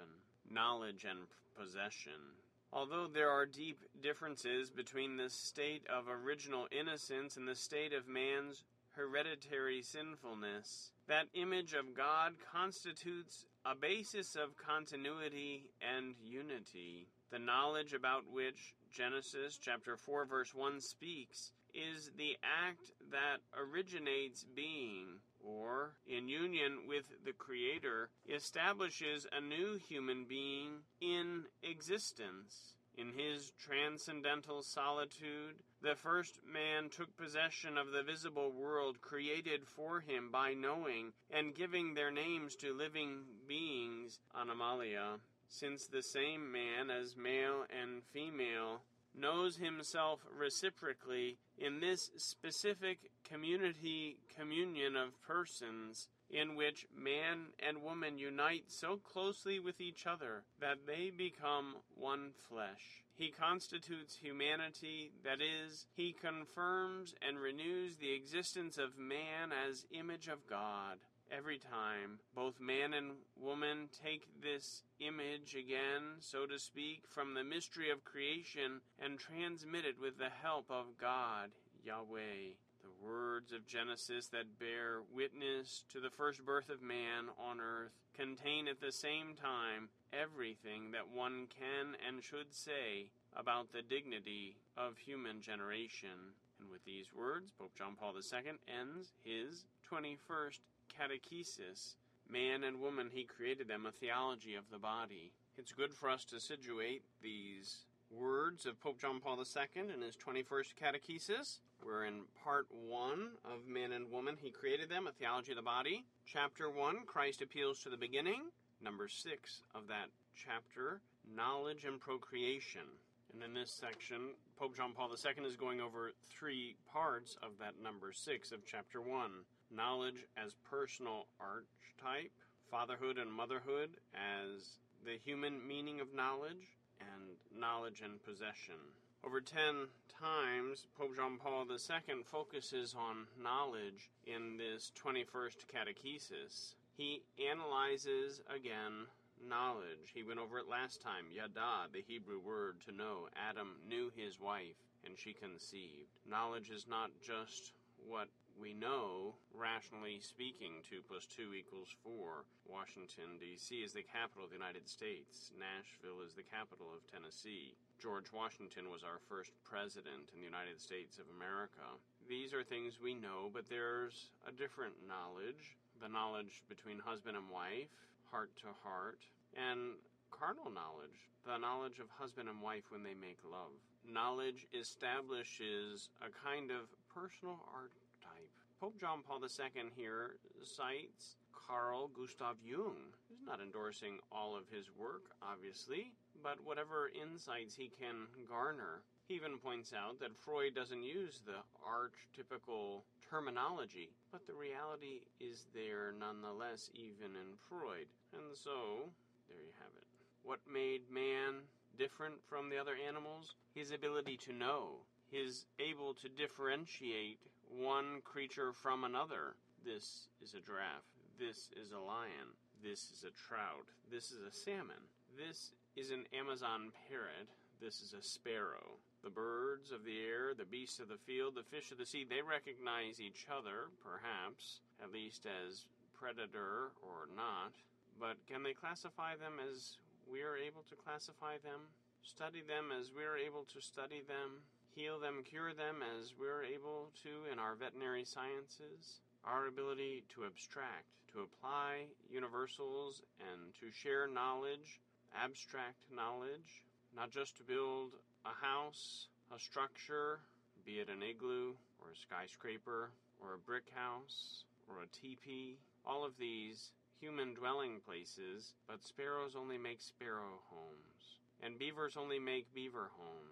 Knowledge 0.49 1.05
and 1.07 1.19
possession. 1.55 2.33
Although 2.73 3.05
there 3.05 3.29
are 3.29 3.45
deep 3.45 3.83
differences 4.01 4.71
between 4.71 5.15
the 5.15 5.29
state 5.29 5.83
of 5.95 6.05
original 6.07 6.65
innocence 6.71 7.37
and 7.37 7.47
the 7.47 7.53
state 7.53 7.93
of 7.93 8.07
man's 8.07 8.63
hereditary 8.93 9.83
sinfulness, 9.83 10.89
that 11.07 11.27
image 11.35 11.73
of 11.73 11.95
God 11.95 12.33
constitutes 12.51 13.45
a 13.63 13.75
basis 13.75 14.35
of 14.35 14.57
continuity 14.57 15.69
and 15.95 16.15
unity. 16.19 17.09
The 17.35 17.39
knowledge 17.39 17.91
about 17.91 18.31
which 18.31 18.73
Genesis 18.89 19.57
chapter 19.57 19.97
4 19.97 20.23
verse 20.23 20.55
1 20.55 20.79
speaks 20.79 21.51
is 21.73 22.11
the 22.15 22.37
act 22.41 22.93
that 23.11 23.41
originates 23.53 24.45
being, 24.45 25.19
or, 25.43 25.97
in 26.07 26.29
union 26.29 26.87
with 26.87 27.03
the 27.25 27.33
Creator, 27.33 28.09
establishes 28.33 29.27
a 29.33 29.41
new 29.41 29.77
human 29.77 30.23
being 30.23 30.83
in 31.01 31.43
existence. 31.61 32.75
In 32.97 33.11
his 33.11 33.51
transcendental 33.59 34.61
solitude, 34.61 35.55
the 35.81 35.95
first 35.95 36.39
man 36.49 36.87
took 36.87 37.17
possession 37.17 37.77
of 37.77 37.91
the 37.91 38.03
visible 38.03 38.53
world 38.53 39.01
created 39.01 39.67
for 39.67 39.99
him 39.99 40.31
by 40.31 40.53
knowing 40.53 41.11
and 41.29 41.53
giving 41.53 41.95
their 41.95 42.11
names 42.11 42.55
to 42.55 42.73
living 42.73 43.25
beings, 43.45 44.19
animalia, 44.33 45.19
since 45.47 45.87
the 45.87 46.03
same 46.03 46.51
man, 46.51 46.89
as 46.89 47.15
male 47.15 47.65
and 47.69 48.03
female, 48.11 48.81
knows 49.17 49.57
himself 49.57 50.19
reciprocally 50.37 51.37
in 51.57 51.79
this 51.79 52.11
specific 52.17 53.11
community 53.23 54.17
communion 54.37 54.95
of 54.95 55.21
persons 55.21 56.07
in 56.29 56.55
which 56.55 56.85
man 56.95 57.47
and 57.65 57.81
woman 57.81 58.17
unite 58.17 58.65
so 58.67 58.97
closely 58.97 59.59
with 59.59 59.79
each 59.79 60.05
other 60.05 60.43
that 60.59 60.85
they 60.85 61.11
become 61.15 61.75
one 61.95 62.31
flesh. 62.49 63.03
He 63.15 63.29
constitutes 63.29 64.17
humanity, 64.17 65.11
that 65.23 65.39
is, 65.41 65.85
he 65.95 66.13
confirms 66.13 67.13
and 67.25 67.39
renews 67.39 67.95
the 67.95 68.13
existence 68.13 68.77
of 68.77 68.97
man 68.97 69.51
as 69.69 69.85
image 69.91 70.27
of 70.27 70.45
God. 70.49 70.97
Every 71.31 71.57
time 71.57 72.19
both 72.35 72.59
man 72.59 72.93
and 72.93 73.11
woman 73.39 73.89
take 74.03 74.27
this 74.41 74.83
image 74.99 75.55
again, 75.55 76.19
so 76.19 76.45
to 76.45 76.59
speak, 76.59 77.03
from 77.09 77.33
the 77.33 77.43
mystery 77.43 77.89
of 77.89 78.03
creation 78.03 78.81
and 78.99 79.19
transmit 79.19 79.85
it 79.85 79.99
with 79.99 80.17
the 80.17 80.29
help 80.29 80.69
of 80.69 80.97
God, 80.99 81.49
Yahweh. 81.83 82.53
The 82.83 83.05
words 83.05 83.51
of 83.51 83.65
Genesis 83.65 84.27
that 84.27 84.59
bear 84.59 85.01
witness 85.11 85.83
to 85.91 85.99
the 85.99 86.11
first 86.11 86.45
birth 86.45 86.69
of 86.69 86.83
man 86.83 87.29
on 87.39 87.59
earth 87.59 87.93
contain 88.15 88.67
at 88.67 88.79
the 88.79 88.91
same 88.91 89.33
time 89.33 89.89
everything 90.13 90.91
that 90.91 91.09
one 91.09 91.47
can 91.49 91.97
and 92.07 92.23
should 92.23 92.53
say 92.53 93.09
about 93.35 93.71
the 93.71 93.81
dignity 93.81 94.57
of 94.77 94.97
human 94.97 95.41
generation. 95.41 96.37
And 96.59 96.69
with 96.69 96.85
these 96.85 97.07
words, 97.13 97.51
Pope 97.57 97.73
John 97.75 97.95
Paul 97.99 98.13
II 98.15 98.51
ends 98.69 99.13
his 99.23 99.65
21st 99.91 100.59
catechesis. 100.99 101.95
Man 102.29 102.63
and 102.63 102.79
woman, 102.79 103.09
he 103.13 103.23
created 103.23 103.67
them, 103.67 103.85
a 103.85 103.91
theology 103.91 104.55
of 104.55 104.63
the 104.71 104.79
body. 104.79 105.31
It's 105.57 105.71
good 105.71 105.93
for 105.93 106.09
us 106.09 106.25
to 106.25 106.39
situate 106.39 107.03
these 107.21 107.85
words 108.09 108.65
of 108.65 108.79
Pope 108.79 108.99
John 108.99 109.19
Paul 109.19 109.37
II 109.37 109.93
in 109.93 110.01
his 110.01 110.15
21st 110.15 110.73
catechesis. 110.81 111.59
We're 111.83 112.05
in 112.05 112.21
part 112.43 112.67
one 112.71 113.31
of 113.43 113.67
Man 113.67 113.91
and 113.91 114.11
Woman, 114.11 114.37
He 114.41 114.49
Created 114.49 114.89
Them, 114.89 115.07
a 115.07 115.11
Theology 115.11 115.51
of 115.51 115.57
the 115.57 115.61
Body. 115.61 116.05
Chapter 116.25 116.69
one, 116.69 117.05
Christ 117.05 117.41
Appeals 117.41 117.79
to 117.83 117.89
the 117.89 117.97
Beginning. 117.97 118.49
Number 118.81 119.07
six 119.07 119.61
of 119.73 119.87
that 119.87 120.09
chapter, 120.35 121.01
Knowledge 121.35 121.85
and 121.85 121.99
Procreation. 121.99 122.99
And 123.33 123.43
in 123.43 123.53
this 123.53 123.71
section, 123.71 124.35
Pope 124.57 124.75
John 124.75 124.93
Paul 124.95 125.09
II 125.09 125.45
is 125.45 125.55
going 125.55 125.81
over 125.81 126.11
three 126.27 126.75
parts 126.91 127.37
of 127.43 127.51
that 127.59 127.81
number 127.81 128.11
six 128.13 128.51
of 128.51 128.65
chapter 128.65 129.01
one 129.01 129.45
knowledge 129.75 130.25
as 130.37 130.55
personal 130.69 131.27
archetype, 131.39 132.31
fatherhood 132.71 133.17
and 133.17 133.31
motherhood 133.31 133.97
as 134.13 134.79
the 135.05 135.17
human 135.23 135.65
meaning 135.67 135.99
of 135.99 136.13
knowledge, 136.13 136.77
and 136.99 137.37
knowledge 137.59 138.01
and 138.03 138.23
possession. 138.23 138.75
Over 139.23 139.41
10 139.41 139.87
times, 140.21 140.87
Pope 140.97 141.15
John 141.15 141.37
Paul 141.37 141.65
II 141.69 142.23
focuses 142.23 142.95
on 142.97 143.27
knowledge 143.41 144.09
in 144.25 144.57
this 144.57 144.91
21st 145.03 145.65
catechesis. 145.67 146.75
He 146.95 147.23
analyzes 147.51 148.41
again 148.53 149.07
knowledge. 149.47 150.13
He 150.13 150.23
went 150.23 150.39
over 150.39 150.59
it 150.59 150.69
last 150.69 151.01
time. 151.01 151.25
Yada, 151.33 151.89
the 151.91 152.03
Hebrew 152.07 152.39
word 152.39 152.77
to 152.85 152.95
know. 152.95 153.27
Adam 153.49 153.75
knew 153.87 154.11
his 154.15 154.39
wife, 154.39 154.77
and 155.05 155.17
she 155.17 155.33
conceived. 155.33 156.19
Knowledge 156.29 156.69
is 156.69 156.87
not 156.87 157.11
just 157.25 157.73
what 158.07 158.29
we 158.55 158.71
know, 158.71 159.35
rationally 159.51 160.21
speaking, 160.23 160.79
2 160.87 161.03
plus 161.03 161.27
2 161.27 161.51
equals 161.51 161.91
4. 162.07 162.47
Washington, 162.63 163.35
D.C. 163.35 163.83
is 163.83 163.91
the 163.91 164.05
capital 164.05 164.47
of 164.47 164.51
the 164.53 164.59
United 164.61 164.87
States. 164.87 165.51
Nashville 165.59 166.23
is 166.23 166.33
the 166.33 166.47
capital 166.47 166.87
of 166.95 167.03
Tennessee. 167.11 167.75
George 167.99 168.31
Washington 168.31 168.87
was 168.87 169.03
our 169.03 169.19
first 169.27 169.51
president 169.67 170.31
in 170.31 170.39
the 170.39 170.47
United 170.47 170.79
States 170.79 171.19
of 171.19 171.27
America. 171.35 171.83
These 172.29 172.55
are 172.55 172.63
things 172.63 173.03
we 173.03 173.11
know, 173.11 173.51
but 173.51 173.67
there's 173.67 174.31
a 174.47 174.55
different 174.55 174.95
knowledge 175.03 175.75
the 176.01 176.11
knowledge 176.11 176.63
between 176.67 176.99
husband 176.99 177.37
and 177.37 177.49
wife, 177.49 177.87
heart 178.29 178.51
to 178.59 178.67
heart, 178.83 179.23
and 179.55 179.95
carnal 180.31 180.69
knowledge, 180.69 181.31
the 181.47 181.57
knowledge 181.57 181.99
of 181.99 182.11
husband 182.11 182.49
and 182.49 182.61
wife 182.61 182.91
when 182.91 183.03
they 183.03 183.15
make 183.15 183.39
love. 183.45 183.71
Knowledge 184.03 184.67
establishes 184.73 186.09
a 186.21 186.29
kind 186.45 186.69
of 186.71 186.91
personal 187.15 187.63
archetype. 187.71 188.51
Pope 188.81 188.99
John 188.99 189.23
Paul 189.25 189.39
II 189.39 189.87
here 189.95 190.35
cites 190.61 191.39
Carl 191.55 192.11
Gustav 192.11 192.57
Jung. 192.59 193.15
He's 193.29 193.39
not 193.47 193.61
endorsing 193.61 194.19
all 194.31 194.53
of 194.55 194.67
his 194.67 194.91
work, 194.99 195.31
obviously, 195.41 196.11
but 196.43 196.59
whatever 196.63 197.09
insights 197.15 197.73
he 197.73 197.87
can 197.87 198.27
garner. 198.49 199.01
He 199.27 199.35
even 199.35 199.57
points 199.57 199.93
out 199.95 200.19
that 200.19 200.35
Freud 200.35 200.75
doesn't 200.75 201.03
use 201.03 201.39
the 201.39 201.63
archetypical 201.81 203.07
terminology, 203.23 204.11
but 204.29 204.45
the 204.45 204.53
reality 204.53 205.23
is 205.39 205.65
there 205.73 206.13
nonetheless, 206.19 206.91
even 206.93 207.33
in 207.39 207.55
Freud. 207.69 208.11
And 208.35 208.51
so, 208.53 209.07
there 209.47 209.63
you 209.63 209.73
have 209.79 209.95
it. 209.95 210.03
What 210.43 210.59
made 210.71 211.09
man 211.09 211.63
different 211.97 212.35
from 212.49 212.69
the 212.69 212.77
other 212.77 212.93
animals? 213.07 213.55
His 213.73 213.91
ability 213.91 214.37
to 214.45 214.53
know, 214.53 215.07
his 215.31 215.65
able 215.79 216.13
to 216.15 216.29
differentiate 216.29 217.39
one 217.69 218.21
creature 218.23 218.71
from 218.73 219.03
another. 219.03 219.55
This 219.83 220.27
is 220.41 220.53
a 220.53 220.61
giraffe. 220.61 221.05
This 221.39 221.69
is 221.75 221.91
a 221.91 221.99
lion. 221.99 222.55
This 222.83 223.11
is 223.11 223.23
a 223.23 223.33
trout. 223.33 223.87
This 224.11 224.31
is 224.31 224.41
a 224.41 224.51
salmon. 224.51 225.09
This 225.35 225.71
is 225.95 226.11
an 226.11 226.25
Amazon 226.33 226.91
parrot. 227.09 227.49
This 227.81 228.01
is 228.01 228.13
a 228.13 228.21
sparrow. 228.21 228.97
The 229.23 229.29
birds 229.29 229.91
of 229.91 230.05
the 230.05 230.21
air, 230.21 230.53
the 230.53 230.65
beasts 230.65 230.99
of 230.99 231.09
the 231.09 231.17
field, 231.17 231.55
the 231.55 231.63
fish 231.63 231.91
of 231.91 231.97
the 231.97 232.05
sea, 232.05 232.23
they 232.23 232.41
recognize 232.41 233.19
each 233.19 233.47
other, 233.49 233.91
perhaps, 233.99 234.81
at 235.03 235.11
least 235.11 235.45
as 235.45 235.85
predator 236.13 236.93
or 237.01 237.27
not. 237.35 237.73
But 238.19 238.37
can 238.47 238.63
they 238.63 238.73
classify 238.73 239.35
them 239.35 239.59
as 239.59 239.97
we 240.31 240.41
are 240.41 240.55
able 240.55 240.83
to 240.87 240.95
classify 240.95 241.57
them? 241.57 241.91
Study 242.23 242.61
them 242.61 242.93
as 242.95 243.11
we 243.11 243.23
are 243.23 243.37
able 243.37 243.65
to 243.73 243.81
study 243.81 244.23
them? 244.25 244.63
Heal 244.95 245.19
them, 245.19 245.43
cure 245.43 245.73
them 245.73 245.99
as 246.17 246.33
we're 246.39 246.63
able 246.63 247.11
to 247.23 247.51
in 247.51 247.59
our 247.59 247.75
veterinary 247.75 248.23
sciences? 248.23 249.19
Our 249.43 249.67
ability 249.67 250.23
to 250.33 250.45
abstract, 250.45 251.11
to 251.33 251.41
apply 251.41 252.07
universals, 252.31 253.21
and 253.51 253.75
to 253.81 253.91
share 253.91 254.25
knowledge, 254.25 255.01
abstract 255.35 255.99
knowledge, 256.09 256.85
not 257.13 257.29
just 257.29 257.57
to 257.57 257.63
build 257.63 258.11
a 258.45 258.55
house, 258.65 259.27
a 259.53 259.59
structure, 259.59 260.39
be 260.85 261.03
it 261.03 261.09
an 261.09 261.21
igloo 261.21 261.73
or 261.99 262.11
a 262.11 262.15
skyscraper 262.15 263.11
or 263.41 263.55
a 263.55 263.65
brick 263.67 263.91
house 263.93 264.63
or 264.87 265.03
a 265.03 265.11
teepee, 265.11 265.75
all 266.05 266.23
of 266.23 266.37
these 266.39 266.91
human 267.19 267.53
dwelling 267.53 267.99
places, 268.07 268.71
but 268.87 269.03
sparrows 269.03 269.57
only 269.59 269.77
make 269.77 269.99
sparrow 269.99 270.63
homes, 270.71 271.35
and 271.61 271.77
beavers 271.77 272.15
only 272.15 272.39
make 272.39 272.73
beaver 272.73 273.11
homes. 273.19 273.44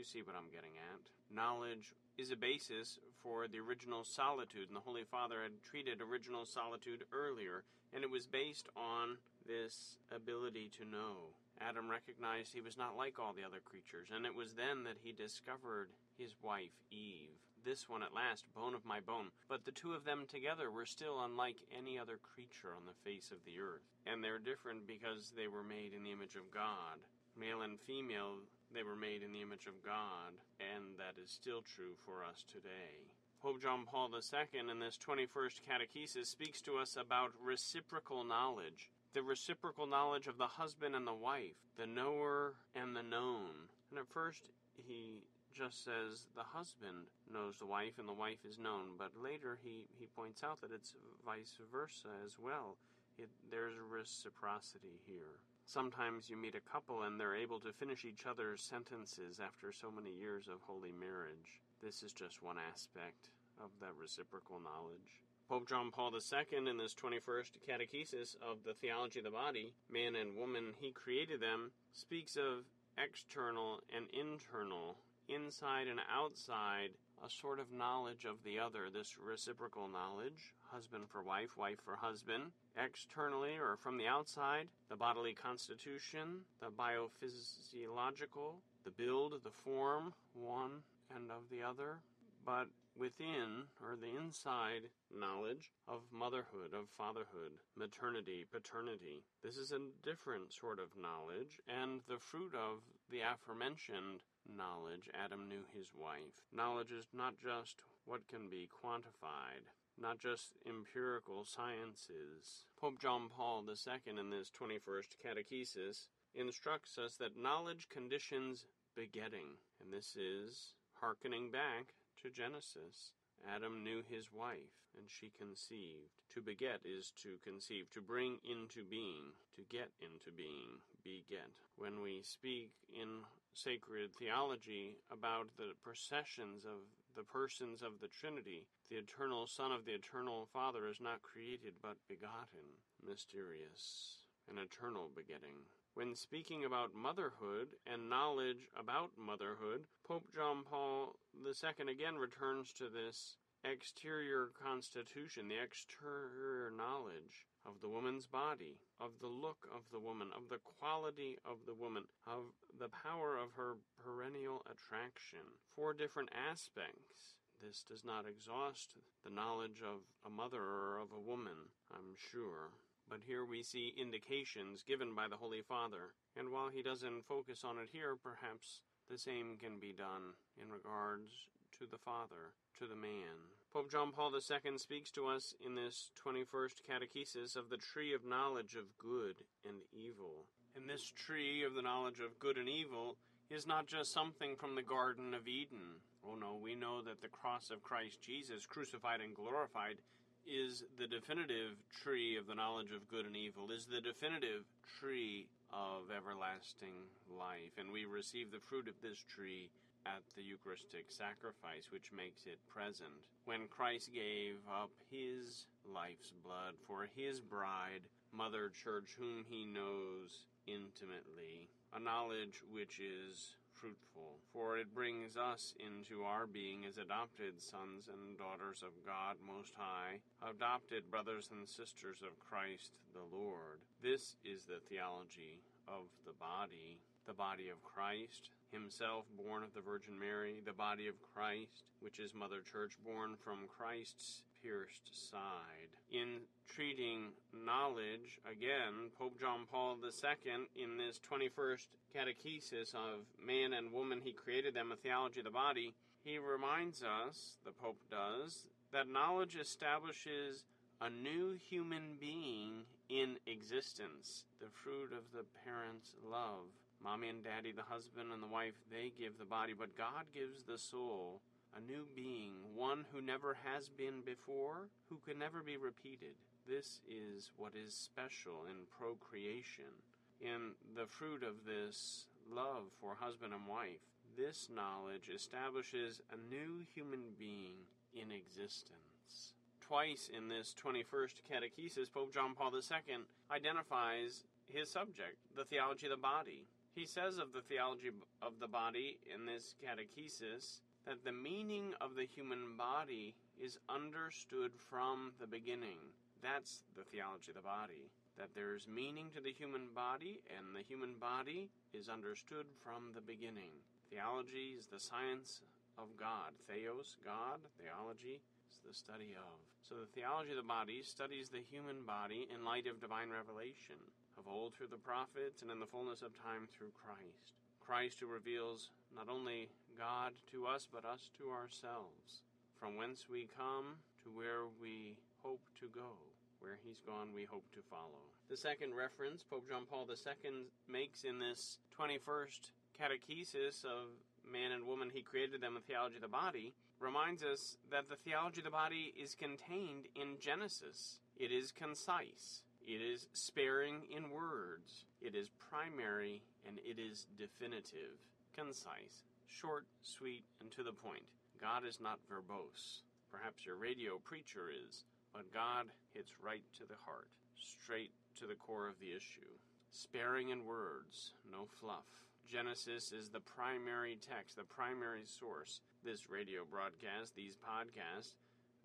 You 0.00 0.08
see 0.08 0.24
what 0.24 0.32
I'm 0.32 0.48
getting 0.48 0.80
at. 0.80 1.12
Knowledge 1.28 1.92
is 2.16 2.32
a 2.32 2.36
basis 2.40 2.96
for 3.20 3.44
the 3.44 3.60
original 3.60 4.00
solitude, 4.00 4.72
and 4.72 4.74
the 4.74 4.88
Holy 4.88 5.04
Father 5.04 5.44
had 5.44 5.60
treated 5.60 6.00
original 6.00 6.48
solitude 6.48 7.04
earlier, 7.12 7.68
and 7.92 8.02
it 8.02 8.08
was 8.08 8.24
based 8.24 8.72
on 8.72 9.20
this 9.44 10.00
ability 10.08 10.70
to 10.80 10.88
know. 10.88 11.36
Adam 11.60 11.92
recognized 11.92 12.48
he 12.48 12.64
was 12.64 12.80
not 12.80 12.96
like 12.96 13.20
all 13.20 13.36
the 13.36 13.44
other 13.44 13.60
creatures, 13.60 14.08
and 14.08 14.24
it 14.24 14.32
was 14.32 14.56
then 14.56 14.88
that 14.88 14.96
he 15.04 15.12
discovered 15.12 15.92
his 16.16 16.32
wife, 16.40 16.72
Eve. 16.88 17.36
This 17.60 17.84
one 17.86 18.00
at 18.02 18.16
last, 18.16 18.48
bone 18.56 18.72
of 18.72 18.88
my 18.88 19.04
bone. 19.04 19.28
But 19.52 19.68
the 19.68 19.76
two 19.76 19.92
of 19.92 20.08
them 20.08 20.24
together 20.24 20.70
were 20.70 20.88
still 20.88 21.20
unlike 21.20 21.60
any 21.76 21.98
other 21.98 22.16
creature 22.16 22.72
on 22.72 22.88
the 22.88 22.96
face 23.04 23.28
of 23.28 23.44
the 23.44 23.60
earth. 23.60 23.84
And 24.08 24.24
they're 24.24 24.40
different 24.40 24.88
because 24.88 25.36
they 25.36 25.44
were 25.46 25.62
made 25.62 25.92
in 25.92 26.08
the 26.08 26.16
image 26.16 26.40
of 26.40 26.48
God. 26.48 27.04
Male 27.36 27.60
and 27.60 27.76
female, 27.84 28.40
they 28.74 28.82
were 28.82 28.96
made 28.96 29.22
in 29.22 29.32
the 29.32 29.42
image 29.42 29.66
of 29.66 29.84
God, 29.84 30.38
and 30.58 30.96
that 30.98 31.20
is 31.22 31.30
still 31.30 31.62
true 31.62 31.94
for 32.04 32.24
us 32.24 32.44
today. 32.50 33.10
Pope 33.42 33.62
John 33.62 33.86
Paul 33.90 34.10
II 34.12 34.60
in 34.60 34.78
this 34.78 34.98
21st 34.98 35.62
Catechesis 35.64 36.26
speaks 36.26 36.60
to 36.62 36.76
us 36.76 36.96
about 36.96 37.32
reciprocal 37.42 38.22
knowledge 38.22 38.90
the 39.12 39.22
reciprocal 39.22 39.86
knowledge 39.86 40.26
of 40.26 40.38
the 40.38 40.46
husband 40.46 40.94
and 40.94 41.06
the 41.06 41.14
wife, 41.14 41.58
the 41.76 41.86
knower 41.86 42.54
and 42.74 42.94
the 42.94 43.02
known. 43.02 43.66
And 43.90 43.98
at 43.98 44.06
first, 44.08 44.50
he 44.76 45.24
just 45.52 45.84
says 45.84 46.26
the 46.36 46.46
husband 46.46 47.10
knows 47.32 47.56
the 47.58 47.66
wife 47.66 47.98
and 47.98 48.08
the 48.08 48.12
wife 48.12 48.44
is 48.48 48.58
known, 48.58 48.94
but 48.98 49.10
later 49.20 49.58
he, 49.62 49.86
he 49.98 50.06
points 50.06 50.44
out 50.44 50.60
that 50.60 50.70
it's 50.72 50.94
vice 51.26 51.58
versa 51.72 52.08
as 52.24 52.38
well. 52.38 52.76
It, 53.18 53.28
there's 53.50 53.74
reciprocity 53.90 55.00
here. 55.04 55.42
Sometimes 55.72 56.28
you 56.28 56.36
meet 56.36 56.56
a 56.56 56.68
couple 56.72 57.02
and 57.02 57.20
they're 57.20 57.36
able 57.36 57.60
to 57.60 57.72
finish 57.72 58.04
each 58.04 58.26
other's 58.26 58.60
sentences 58.60 59.38
after 59.38 59.70
so 59.70 59.88
many 59.88 60.10
years 60.10 60.48
of 60.48 60.58
holy 60.62 60.90
marriage. 60.90 61.62
This 61.80 62.02
is 62.02 62.12
just 62.12 62.42
one 62.42 62.56
aspect 62.58 63.30
of 63.62 63.70
that 63.80 63.94
reciprocal 63.96 64.58
knowledge. 64.58 65.22
Pope 65.48 65.68
John 65.68 65.92
Paul 65.92 66.10
II, 66.10 66.68
in 66.68 66.76
this 66.76 66.96
21st 66.96 67.62
Catechesis 67.68 68.34
of 68.42 68.64
the 68.64 68.74
Theology 68.74 69.20
of 69.20 69.26
the 69.26 69.30
Body, 69.30 69.72
Man 69.88 70.16
and 70.16 70.36
Woman, 70.36 70.74
He 70.80 70.90
created 70.90 71.40
them, 71.40 71.70
speaks 71.92 72.34
of 72.34 72.64
external 72.98 73.78
and 73.94 74.06
internal, 74.10 74.96
inside 75.28 75.86
and 75.86 76.00
outside, 76.12 76.90
a 77.24 77.30
sort 77.30 77.60
of 77.60 77.72
knowledge 77.72 78.24
of 78.24 78.42
the 78.44 78.58
other, 78.58 78.88
this 78.92 79.16
reciprocal 79.18 79.88
knowledge, 79.88 80.54
husband 80.72 81.04
for 81.08 81.22
wife, 81.22 81.56
wife 81.56 81.78
for 81.84 81.96
husband. 81.96 82.52
Externally 82.82 83.56
or 83.58 83.76
from 83.76 83.98
the 83.98 84.06
outside, 84.06 84.68
the 84.88 84.96
bodily 84.96 85.34
constitution, 85.34 86.40
the 86.60 86.70
biophysiological, 86.70 88.54
the 88.84 88.90
build, 88.90 89.34
the 89.44 89.50
form, 89.50 90.14
one 90.34 90.82
and 91.14 91.30
of 91.30 91.42
the 91.50 91.62
other. 91.62 91.98
But 92.46 92.68
within, 92.98 93.64
or 93.82 93.96
the 93.96 94.16
inside, 94.16 94.88
knowledge 95.12 95.70
of 95.86 96.00
motherhood, 96.12 96.72
of 96.72 96.88
fatherhood, 96.96 97.52
maternity, 97.76 98.46
paternity. 98.50 99.22
This 99.42 99.56
is 99.56 99.72
a 99.72 99.80
different 100.02 100.52
sort 100.52 100.78
of 100.78 100.96
knowledge, 101.00 101.60
and 101.68 102.00
the 102.08 102.18
fruit 102.18 102.54
of 102.54 102.80
the 103.10 103.20
aforementioned 103.20 104.20
knowledge, 104.56 105.08
Adam 105.14 105.48
knew 105.48 105.64
his 105.76 105.88
wife. 105.94 106.46
Knowledge 106.54 106.92
is 106.92 107.06
not 107.12 107.38
just 107.38 107.82
what 108.04 108.28
can 108.28 108.48
be 108.48 108.68
quantified, 108.68 109.68
not 110.00 110.20
just 110.20 110.58
empirical 110.66 111.44
sciences. 111.44 112.64
Pope 112.80 113.00
John 113.00 113.28
Paul 113.34 113.64
II, 113.68 114.18
in 114.18 114.30
this 114.30 114.50
21st 114.50 115.16
Catechesis, 115.24 116.06
instructs 116.34 116.98
us 116.98 117.16
that 117.16 117.36
knowledge 117.36 117.88
conditions 117.88 118.64
begetting, 118.96 119.58
and 119.82 119.92
this 119.92 120.16
is 120.16 120.74
hearkening 121.00 121.50
back 121.50 121.94
to 122.22 122.30
Genesis. 122.30 123.12
Adam 123.48 123.82
knew 123.82 124.02
his 124.08 124.32
wife, 124.32 124.84
and 124.98 125.08
she 125.08 125.30
conceived. 125.38 126.20
To 126.34 126.42
beget 126.42 126.80
is 126.84 127.12
to 127.22 127.38
conceive, 127.42 127.90
to 127.92 128.00
bring 128.00 128.38
into 128.44 128.84
being, 128.84 129.32
to 129.56 129.62
get 129.68 129.90
into 130.00 130.30
being, 130.30 130.78
beget. 131.02 131.50
When 131.76 132.02
we 132.02 132.20
speak 132.22 132.70
in 132.92 133.24
sacred 133.62 134.10
theology 134.14 134.96
about 135.12 135.46
the 135.58 135.72
processions 135.82 136.64
of 136.64 136.80
the 137.14 137.22
persons 137.22 137.82
of 137.82 138.00
the 138.00 138.08
Trinity, 138.08 138.64
the 138.88 138.96
eternal 138.96 139.46
Son 139.46 139.70
of 139.70 139.84
the 139.84 139.92
eternal 139.92 140.48
Father 140.50 140.88
is 140.88 141.00
not 141.00 141.20
created 141.20 141.74
but 141.82 141.96
begotten, 142.08 142.80
mysterious, 143.06 144.22
an 144.48 144.56
eternal 144.56 145.10
begetting. 145.14 145.68
When 145.92 146.14
speaking 146.14 146.64
about 146.64 146.94
motherhood 146.94 147.76
and 147.86 148.08
knowledge 148.08 148.70
about 148.78 149.10
motherhood, 149.18 149.82
Pope 150.08 150.32
John 150.34 150.64
Paul 150.64 151.16
II 151.44 151.92
again 151.92 152.16
returns 152.16 152.72
to 152.74 152.88
this 152.88 153.36
exterior 153.64 154.50
constitution, 154.56 155.48
the 155.48 155.62
exterior 155.62 156.72
knowledge 156.74 157.44
of 157.66 157.80
the 157.82 157.88
woman's 157.88 158.26
body, 158.26 158.78
of 158.98 159.10
the 159.20 159.28
look 159.28 159.68
of 159.74 159.82
the 159.92 160.00
woman, 160.00 160.28
of 160.34 160.48
the 160.48 160.60
quality 160.78 161.36
of 161.44 161.58
the 161.66 161.74
woman, 161.74 162.04
of 162.26 162.44
the 162.80 162.88
power 162.88 163.36
of 163.36 163.52
her 163.60 163.76
perennial 164.00 164.64
attraction. 164.64 165.44
Four 165.76 165.92
different 165.92 166.30
aspects. 166.32 167.36
This 167.60 167.84
does 167.84 168.06
not 168.06 168.24
exhaust 168.24 168.96
the 169.22 169.30
knowledge 169.30 169.84
of 169.84 170.00
a 170.24 170.32
mother 170.32 170.64
or 170.64 170.96
of 170.96 171.12
a 171.12 171.20
woman, 171.20 171.68
I'm 171.92 172.16
sure. 172.16 172.72
But 173.06 173.20
here 173.20 173.44
we 173.44 173.62
see 173.62 173.92
indications 174.00 174.82
given 174.82 175.14
by 175.14 175.28
the 175.28 175.36
Holy 175.36 175.60
Father, 175.60 176.16
and 176.38 176.50
while 176.50 176.70
he 176.72 176.80
doesn't 176.80 177.28
focus 177.28 177.64
on 177.64 177.76
it 177.76 177.92
here, 177.92 178.16
perhaps 178.16 178.80
the 179.10 179.18
same 179.18 179.58
can 179.60 179.78
be 179.78 179.92
done 179.92 180.32
in 180.56 180.72
regards 180.72 181.32
to 181.78 181.84
the 181.84 181.98
Father, 181.98 182.56
to 182.78 182.86
the 182.86 182.96
man. 182.96 183.52
Pope 183.74 183.90
John 183.90 184.10
Paul 184.10 184.32
II 184.32 184.78
speaks 184.78 185.10
to 185.10 185.26
us 185.26 185.54
in 185.64 185.74
this 185.74 186.12
21st 186.24 186.80
Catechesis 186.88 187.56
of 187.56 187.68
the 187.68 187.76
tree 187.76 188.14
of 188.14 188.24
knowledge 188.24 188.74
of 188.74 188.96
good 188.96 189.36
and 189.68 189.82
evil. 189.92 190.46
And 190.76 190.88
this 190.88 191.04
tree 191.04 191.64
of 191.64 191.74
the 191.74 191.82
knowledge 191.82 192.20
of 192.20 192.38
good 192.38 192.56
and 192.56 192.68
evil 192.68 193.16
is 193.50 193.66
not 193.66 193.86
just 193.86 194.12
something 194.12 194.54
from 194.56 194.74
the 194.74 194.82
Garden 194.82 195.34
of 195.34 195.48
Eden. 195.48 195.98
Oh 196.24 196.34
no, 196.34 196.58
we 196.60 196.74
know 196.74 197.02
that 197.02 197.20
the 197.20 197.28
cross 197.28 197.70
of 197.70 197.82
Christ 197.82 198.22
Jesus, 198.22 198.66
crucified 198.66 199.20
and 199.20 199.34
glorified, 199.34 199.98
is 200.46 200.84
the 200.98 201.06
definitive 201.06 201.76
tree 202.02 202.36
of 202.36 202.46
the 202.46 202.54
knowledge 202.54 202.92
of 202.94 203.08
good 203.08 203.26
and 203.26 203.36
evil, 203.36 203.70
is 203.70 203.86
the 203.86 204.00
definitive 204.00 204.64
tree 204.98 205.46
of 205.72 206.10
everlasting 206.14 207.10
life, 207.28 207.74
and 207.78 207.92
we 207.92 208.04
receive 208.04 208.50
the 208.50 208.62
fruit 208.68 208.88
of 208.88 208.94
this 209.02 209.18
tree 209.28 209.70
at 210.06 210.22
the 210.36 210.42
Eucharistic 210.42 211.06
sacrifice, 211.08 211.92
which 211.92 212.12
makes 212.12 212.46
it 212.46 212.58
present. 212.72 213.28
When 213.44 213.68
Christ 213.68 214.10
gave 214.14 214.56
up 214.70 214.90
his 215.10 215.66
life's 215.84 216.32
blood 216.42 216.74
for 216.86 217.08
his 217.14 217.40
bride, 217.40 218.08
Mother 218.32 218.70
Church, 218.70 219.10
whom 219.18 219.44
he 219.48 219.66
knows 219.66 220.46
intimately, 220.70 221.68
a 221.92 221.98
knowledge 221.98 222.62
which 222.70 223.02
is 223.02 223.58
fruitful, 223.74 224.38
for 224.52 224.78
it 224.78 224.94
brings 224.94 225.36
us 225.36 225.74
into 225.80 226.22
our 226.22 226.46
being 226.46 226.84
as 226.84 226.98
adopted 226.98 227.60
sons 227.60 228.06
and 228.06 228.38
daughters 228.38 228.82
of 228.82 228.92
God 229.06 229.36
Most 229.40 229.72
High, 229.76 230.20
adopted 230.44 231.10
brothers 231.10 231.48
and 231.50 231.66
sisters 231.66 232.22
of 232.22 232.38
Christ 232.38 232.92
the 233.12 233.24
Lord. 233.34 233.80
This 234.02 234.36
is 234.44 234.64
the 234.64 234.84
theology 234.88 235.62
of 235.88 236.06
the 236.26 236.36
body, 236.38 237.00
the 237.26 237.32
body 237.32 237.68
of 237.68 237.82
Christ, 237.82 238.50
himself 238.70 239.24
born 239.34 239.62
of 239.62 239.74
the 239.74 239.80
Virgin 239.80 240.18
Mary, 240.18 240.62
the 240.64 240.72
body 240.72 241.08
of 241.08 241.16
Christ, 241.34 241.88
which 242.00 242.20
is 242.20 242.34
Mother 242.34 242.60
Church 242.60 242.94
born 243.04 243.34
from 243.42 243.66
Christ's 243.66 244.42
pierced 244.62 245.30
side. 245.30 245.90
In 246.10 246.40
treating 246.66 247.28
knowledge, 247.64 248.38
again, 248.50 249.10
Pope 249.18 249.38
John 249.40 249.66
Paul 249.70 249.96
II, 250.02 250.52
in 250.76 250.98
this 250.98 251.20
21st 251.30 251.86
catechesis 252.14 252.94
of 252.94 253.26
man 253.44 253.72
and 253.72 253.92
woman, 253.92 254.20
he 254.22 254.32
created 254.32 254.74
them, 254.74 254.92
a 254.92 254.96
theology 254.96 255.40
of 255.40 255.44
the 255.44 255.50
body, 255.50 255.94
he 256.24 256.38
reminds 256.38 257.02
us, 257.02 257.56
the 257.64 257.72
Pope 257.72 258.00
does, 258.10 258.66
that 258.92 259.08
knowledge 259.08 259.56
establishes 259.56 260.64
a 261.00 261.08
new 261.08 261.56
human 261.70 262.16
being 262.20 262.84
in 263.08 263.36
existence, 263.46 264.44
the 264.60 264.68
fruit 264.68 265.10
of 265.12 265.24
the 265.32 265.44
parent's 265.64 266.14
love. 266.28 266.68
Mommy 267.02 267.28
and 267.28 267.42
daddy, 267.42 267.72
the 267.72 267.88
husband 267.88 268.30
and 268.32 268.42
the 268.42 268.46
wife, 268.46 268.74
they 268.90 269.10
give 269.18 269.38
the 269.38 269.44
body, 269.44 269.72
but 269.72 269.96
God 269.96 270.28
gives 270.34 270.64
the 270.64 270.76
soul 270.76 271.40
a 271.76 271.80
new 271.80 272.04
being, 272.14 272.52
one 272.74 273.04
who 273.12 273.20
never 273.20 273.56
has 273.64 273.88
been 273.88 274.22
before, 274.24 274.88
who 275.08 275.18
can 275.26 275.38
never 275.38 275.62
be 275.62 275.76
repeated. 275.76 276.34
This 276.68 277.00
is 277.08 277.50
what 277.56 277.72
is 277.74 277.94
special 277.94 278.64
in 278.68 278.86
procreation. 278.98 279.92
In 280.40 280.72
the 280.96 281.06
fruit 281.06 281.42
of 281.42 281.66
this 281.66 282.26
love 282.50 282.84
for 283.00 283.14
husband 283.14 283.52
and 283.52 283.66
wife, 283.66 284.00
this 284.36 284.68
knowledge 284.74 285.30
establishes 285.34 286.20
a 286.32 286.54
new 286.54 286.84
human 286.94 287.34
being 287.38 287.86
in 288.14 288.30
existence. 288.32 289.54
Twice 289.80 290.30
in 290.36 290.48
this 290.48 290.74
21st 290.82 291.42
catechesis, 291.50 292.12
Pope 292.12 292.32
John 292.32 292.54
Paul 292.54 292.72
II 292.74 293.16
identifies 293.50 294.44
his 294.68 294.90
subject, 294.90 295.36
the 295.56 295.64
theology 295.64 296.06
of 296.06 296.12
the 296.12 296.16
body. 296.16 296.66
He 296.94 297.06
says 297.06 297.38
of 297.38 297.52
the 297.52 297.62
theology 297.62 298.10
of 298.40 298.52
the 298.60 298.68
body 298.68 299.18
in 299.32 299.46
this 299.46 299.74
catechesis 299.82 300.80
that 301.06 301.24
the 301.24 301.32
meaning 301.32 301.92
of 302.00 302.14
the 302.14 302.26
human 302.26 302.76
body 302.76 303.34
is 303.60 303.78
understood 303.88 304.72
from 304.88 305.32
the 305.40 305.46
beginning. 305.46 305.98
That's 306.42 306.84
the 306.96 307.04
theology 307.04 307.52
of 307.52 307.56
the 307.56 307.62
body. 307.62 308.10
That 308.38 308.54
there's 308.54 308.88
meaning 308.88 309.28
to 309.34 309.40
the 309.40 309.52
human 309.52 309.92
body, 309.94 310.40
and 310.48 310.74
the 310.74 310.86
human 310.86 311.20
body 311.20 311.68
is 311.92 312.08
understood 312.08 312.66
from 312.84 313.12
the 313.14 313.20
beginning. 313.20 313.72
Theology 314.08 314.76
is 314.78 314.86
the 314.86 315.00
science 315.00 315.60
of 315.98 316.08
God. 316.16 316.56
Theos, 316.64 317.16
God. 317.24 317.60
Theology 317.76 318.40
is 318.72 318.78
the 318.80 318.94
study 318.94 319.36
of. 319.36 319.56
So 319.84 319.94
the 320.00 320.08
theology 320.14 320.50
of 320.50 320.56
the 320.56 320.62
body 320.62 321.02
studies 321.02 321.48
the 321.48 321.66
human 321.68 322.06
body 322.06 322.48
in 322.48 322.64
light 322.64 322.86
of 322.86 323.00
divine 323.00 323.28
revelation, 323.28 324.00
of 324.38 324.48
old 324.48 324.72
through 324.72 324.88
the 324.88 325.02
prophets 325.02 325.60
and 325.60 325.70
in 325.70 325.80
the 325.80 325.90
fullness 325.90 326.22
of 326.22 326.32
time 326.40 326.64
through 326.72 326.96
Christ. 326.96 327.58
Christ 327.84 328.20
who 328.20 328.30
reveals 328.30 328.90
not 329.14 329.28
only 329.28 329.68
God 330.00 330.32
to 330.50 330.64
us, 330.64 330.88
but 330.90 331.04
us 331.04 331.28
to 331.36 331.52
ourselves. 331.52 332.40
From 332.80 332.96
whence 332.96 333.28
we 333.28 333.52
come 333.52 334.00
to 334.24 334.30
where 334.32 334.64
we 334.80 335.20
hope 335.44 335.60
to 335.80 335.92
go. 335.92 336.16
Where 336.60 336.80
he's 336.82 337.04
gone, 337.04 337.28
we 337.34 337.44
hope 337.44 337.68
to 337.74 337.84
follow. 337.90 338.24
The 338.48 338.56
second 338.56 338.96
reference 338.96 339.44
Pope 339.44 339.68
John 339.68 339.84
Paul 339.84 340.08
II 340.08 340.64
makes 340.88 341.24
in 341.24 341.38
this 341.38 341.76
21st 341.92 342.72
catechesis 342.96 343.84
of 343.84 344.16
man 344.50 344.72
and 344.72 344.86
woman, 344.86 345.10
he 345.12 345.20
created 345.20 345.60
them 345.60 345.76
a 345.76 345.80
theology 345.80 346.16
of 346.16 346.22
the 346.22 346.28
body, 346.28 346.72
reminds 346.98 347.42
us 347.42 347.76
that 347.90 348.08
the 348.08 348.16
theology 348.16 348.60
of 348.60 348.64
the 348.64 348.70
body 348.70 349.12
is 349.20 349.34
contained 349.34 350.08
in 350.16 350.40
Genesis. 350.40 351.20
It 351.36 351.52
is 351.52 351.72
concise. 351.72 352.62
It 352.86 353.04
is 353.04 353.28
sparing 353.34 354.08
in 354.08 354.30
words. 354.30 355.04
It 355.20 355.34
is 355.34 355.50
primary 355.70 356.42
and 356.66 356.78
it 356.78 356.98
is 356.98 357.26
definitive, 357.38 358.16
concise, 358.56 359.28
short, 359.50 359.84
sweet, 360.02 360.44
and 360.60 360.70
to 360.72 360.82
the 360.82 360.92
point. 360.92 361.26
God 361.60 361.84
is 361.84 361.98
not 362.00 362.22
verbose. 362.30 363.02
Perhaps 363.30 363.66
your 363.66 363.76
radio 363.76 364.18
preacher 364.22 364.70
is, 364.70 365.04
but 365.34 365.52
God 365.52 365.86
hits 366.14 366.32
right 366.42 366.62
to 366.78 366.86
the 366.86 366.98
heart, 367.04 367.28
straight 367.54 368.10
to 368.38 368.46
the 368.46 368.54
core 368.54 368.88
of 368.88 368.98
the 368.98 369.10
issue. 369.10 369.50
Sparing 369.90 370.50
in 370.50 370.66
words, 370.66 371.34
no 371.50 371.66
fluff. 371.66 372.06
Genesis 372.46 373.12
is 373.12 373.28
the 373.28 373.42
primary 373.42 374.18
text, 374.18 374.56
the 374.56 374.64
primary 374.66 375.26
source. 375.26 375.80
This 376.02 376.30
radio 376.30 376.62
broadcast, 376.64 377.36
these 377.36 377.54
podcasts, 377.54 378.34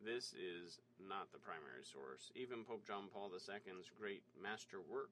this 0.03 0.33
is 0.33 0.81
not 0.99 1.31
the 1.31 1.39
primary 1.39 1.85
source. 1.85 2.29
Even 2.35 2.65
Pope 2.65 2.85
John 2.85 3.07
Paul 3.13 3.31
II's 3.33 3.89
great 3.97 4.21
master 4.41 4.77
work, 4.85 5.09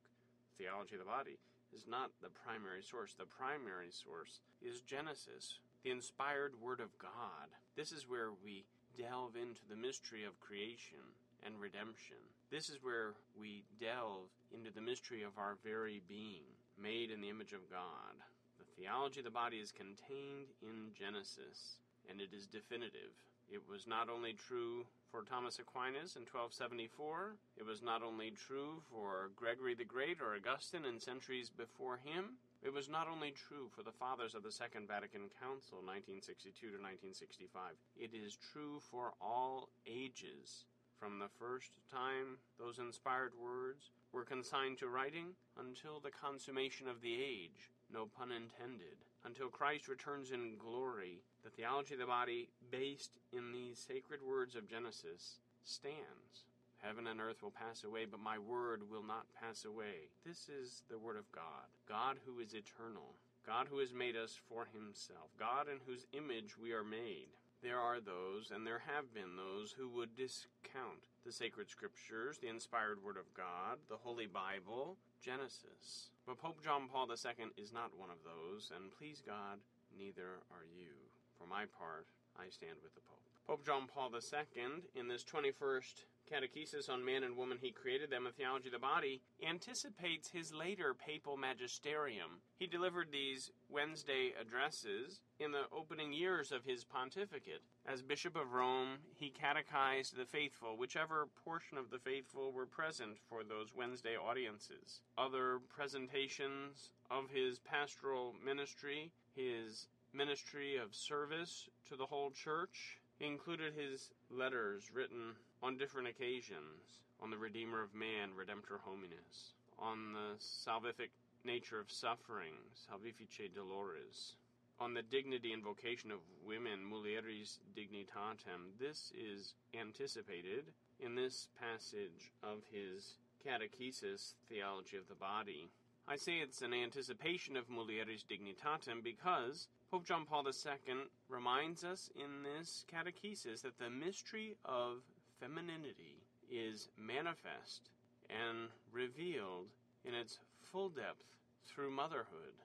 Theology 0.57 0.95
of 0.95 1.01
the 1.01 1.09
Body, 1.09 1.39
is 1.75 1.87
not 1.87 2.11
the 2.21 2.29
primary 2.29 2.81
source. 2.81 3.13
The 3.17 3.25
primary 3.25 3.89
source 3.89 4.41
is 4.61 4.81
Genesis, 4.81 5.59
the 5.83 5.91
inspired 5.91 6.53
Word 6.61 6.79
of 6.79 6.97
God. 6.97 7.49
This 7.75 7.91
is 7.91 8.07
where 8.07 8.29
we 8.43 8.65
delve 8.97 9.35
into 9.35 9.61
the 9.69 9.75
mystery 9.75 10.23
of 10.23 10.39
creation 10.39 11.01
and 11.45 11.59
redemption. 11.59 12.21
This 12.51 12.69
is 12.69 12.77
where 12.81 13.13
we 13.39 13.63
delve 13.81 14.29
into 14.53 14.71
the 14.71 14.81
mystery 14.81 15.23
of 15.23 15.37
our 15.37 15.57
very 15.63 16.01
being, 16.07 16.45
made 16.81 17.09
in 17.09 17.21
the 17.21 17.29
image 17.29 17.53
of 17.53 17.69
God. 17.69 18.15
The 18.59 18.69
theology 18.77 19.19
of 19.19 19.25
the 19.25 19.31
body 19.33 19.57
is 19.57 19.71
contained 19.71 20.53
in 20.61 20.93
Genesis, 20.93 21.81
and 22.09 22.21
it 22.21 22.29
is 22.33 22.45
definitive. 22.47 23.17
It 23.49 23.61
was 23.67 23.87
not 23.87 24.09
only 24.09 24.33
true 24.33 24.85
for 25.13 25.21
Thomas 25.21 25.59
Aquinas 25.59 26.17
in 26.17 26.25
1274, 26.25 27.37
it 27.61 27.63
was 27.63 27.85
not 27.85 28.01
only 28.01 28.33
true 28.33 28.81
for 28.89 29.29
Gregory 29.35 29.75
the 29.75 29.85
Great 29.85 30.17
or 30.17 30.33
Augustine 30.33 30.89
in 30.89 30.99
centuries 30.99 31.51
before 31.53 32.01
him, 32.01 32.41
it 32.65 32.73
was 32.73 32.89
not 32.89 33.05
only 33.05 33.29
true 33.29 33.69
for 33.69 33.83
the 33.83 33.93
fathers 33.93 34.33
of 34.33 34.41
the 34.41 34.51
Second 34.51 34.87
Vatican 34.87 35.29
Council, 35.37 35.85
1962 35.85 36.49
to 36.73 36.81
1965. 36.81 37.77
It 37.93 38.09
is 38.17 38.33
true 38.33 38.81
for 38.81 39.13
all 39.21 39.69
ages. 39.85 40.65
From 40.97 41.19
the 41.19 41.29
first 41.37 41.77
time 41.93 42.41
those 42.57 42.81
inspired 42.81 43.37
words 43.37 43.93
were 44.13 44.25
consigned 44.25 44.79
to 44.79 44.89
writing 44.89 45.37
until 45.61 46.01
the 46.01 46.09
consummation 46.09 46.89
of 46.89 47.05
the 47.05 47.13
age, 47.13 47.69
no 47.93 48.09
pun 48.17 48.33
intended, 48.33 48.97
until 49.25 49.47
Christ 49.47 49.87
returns 49.87 50.31
in 50.31 50.57
glory 50.57 51.23
the 51.43 51.49
theology 51.49 51.93
of 51.95 51.99
the 51.99 52.05
body, 52.05 52.47
based 52.71 53.19
in 53.31 53.51
these 53.51 53.77
sacred 53.77 54.21
words 54.23 54.55
of 54.55 54.69
Genesis, 54.69 55.39
stands. 55.63 56.47
Heaven 56.81 57.07
and 57.07 57.19
earth 57.19 57.41
will 57.41 57.51
pass 57.51 57.83
away, 57.83 58.05
but 58.09 58.19
my 58.19 58.37
word 58.37 58.89
will 58.89 59.03
not 59.03 59.25
pass 59.39 59.65
away. 59.65 60.11
This 60.25 60.49
is 60.49 60.83
the 60.89 60.97
word 60.99 61.17
of 61.17 61.31
God. 61.31 61.67
God 61.87 62.17
who 62.25 62.39
is 62.39 62.53
eternal. 62.53 63.15
God 63.45 63.67
who 63.69 63.79
has 63.79 63.93
made 63.93 64.15
us 64.15 64.39
for 64.49 64.67
himself. 64.71 65.31
God 65.37 65.67
in 65.67 65.79
whose 65.85 66.07
image 66.13 66.57
we 66.57 66.71
are 66.71 66.83
made. 66.83 67.27
There 67.61 67.79
are 67.79 67.99
those, 67.99 68.51
and 68.51 68.67
there 68.67 68.83
have 68.87 69.13
been 69.13 69.35
those, 69.37 69.71
who 69.71 69.87
would 69.89 70.15
discount 70.15 71.07
the 71.25 71.31
sacred 71.31 71.69
scriptures, 71.69 72.37
the 72.37 72.49
inspired 72.49 73.03
word 73.03 73.15
of 73.15 73.33
God, 73.33 73.79
the 73.89 73.95
Holy 74.03 74.27
Bible, 74.27 74.97
Genesis. 75.23 76.11
But 76.27 76.37
Pope 76.37 76.61
John 76.61 76.91
Paul 76.91 77.07
II 77.07 77.47
is 77.55 77.71
not 77.71 77.97
one 77.97 78.11
of 78.11 78.19
those, 78.27 78.71
and 78.75 78.91
please 78.91 79.23
God, 79.25 79.63
neither 79.97 80.43
are 80.51 80.67
you. 80.75 80.91
For 81.39 81.47
my 81.47 81.63
part, 81.79 82.07
I 82.35 82.49
stand 82.49 82.83
with 82.83 82.93
the 82.93 83.01
Pope. 83.07 83.23
Pope 83.47 83.65
John 83.65 83.87
Paul 83.87 84.11
II, 84.11 84.83
in 84.95 85.07
this 85.07 85.23
21st 85.23 86.03
Catechesis 86.33 86.89
on 86.89 87.05
Man 87.05 87.23
and 87.23 87.37
Woman 87.37 87.59
He 87.61 87.69
Created 87.69 88.09
Them, 88.09 88.25
a 88.25 88.31
Theology 88.31 88.69
of 88.69 88.73
the 88.73 88.79
Body, 88.79 89.21
anticipates 89.47 90.31
his 90.31 90.51
later 90.51 90.95
papal 90.95 91.37
magisterium. 91.37 92.41
He 92.57 92.65
delivered 92.65 93.09
these 93.11 93.51
Wednesday 93.69 94.33
addresses 94.41 95.21
in 95.39 95.51
the 95.51 95.65
opening 95.71 96.11
years 96.11 96.51
of 96.51 96.65
his 96.65 96.83
pontificate. 96.83 97.61
As 97.85 98.01
Bishop 98.01 98.35
of 98.35 98.53
Rome, 98.53 98.97
he 99.15 99.29
catechized 99.29 100.17
the 100.17 100.25
faithful, 100.25 100.75
whichever 100.75 101.27
portion 101.45 101.77
of 101.77 101.91
the 101.91 101.99
faithful 101.99 102.51
were 102.51 102.65
present 102.65 103.17
for 103.29 103.43
those 103.43 103.75
Wednesday 103.75 104.15
audiences. 104.15 105.01
Other 105.15 105.59
presentations 105.69 106.89
of 107.11 107.29
his 107.29 107.59
pastoral 107.59 108.33
ministry, 108.43 109.11
his 109.35 109.87
ministry 110.13 110.77
of 110.77 110.95
service 110.95 111.69
to 111.89 111.95
the 111.95 112.07
whole 112.07 112.31
church. 112.31 112.97
Included 113.19 113.73
his 113.75 114.09
letters 114.31 114.89
written 114.91 115.35
on 115.63 115.77
different 115.77 116.09
occasions 116.09 116.99
on 117.21 117.29
the 117.29 117.37
Redeemer 117.37 117.81
of 117.81 117.95
Man, 117.95 118.31
Redemptor 118.37 118.83
Hominis, 118.85 119.53
on 119.79 120.11
the 120.11 120.35
salvific 120.37 121.11
nature 121.45 121.79
of 121.79 121.89
suffering, 121.89 122.53
Salvifici 122.75 123.49
Doloris. 123.49 124.35
On 124.81 124.93
the 124.93 125.01
dignity 125.01 125.53
and 125.53 125.63
vocation 125.63 126.11
of 126.11 126.19
women, 126.45 126.79
mulieris 126.91 127.59
dignitatem, 127.77 128.77
this 128.77 129.13
is 129.15 129.53
anticipated 129.79 130.73
in 130.99 131.15
this 131.15 131.47
passage 131.57 132.33
of 132.43 132.63
his 132.69 133.17
catechesis, 133.45 134.33
Theology 134.49 134.97
of 134.97 135.07
the 135.07 135.15
Body. 135.15 135.69
I 136.07 136.17
say 136.17 136.39
it's 136.39 136.61
an 136.61 136.73
anticipation 136.73 137.55
of 137.55 137.69
mulieris 137.69 138.25
dignitatem 138.27 139.01
because 139.01 139.69
Pope 139.89 140.05
John 140.05 140.25
Paul 140.25 140.43
II 140.45 140.95
reminds 141.29 141.85
us 141.85 142.09
in 142.15 142.43
this 142.43 142.83
catechesis 142.91 143.61
that 143.61 143.77
the 143.79 143.89
mystery 143.89 144.57
of 144.65 145.03
femininity 145.43 146.23
is 146.49 146.87
manifest 146.97 147.89
and 148.29 148.69
revealed 148.91 149.67
in 150.05 150.13
its 150.13 150.39
full 150.71 150.89
depth 150.89 151.23
through 151.65 151.91
motherhood. 151.91 152.55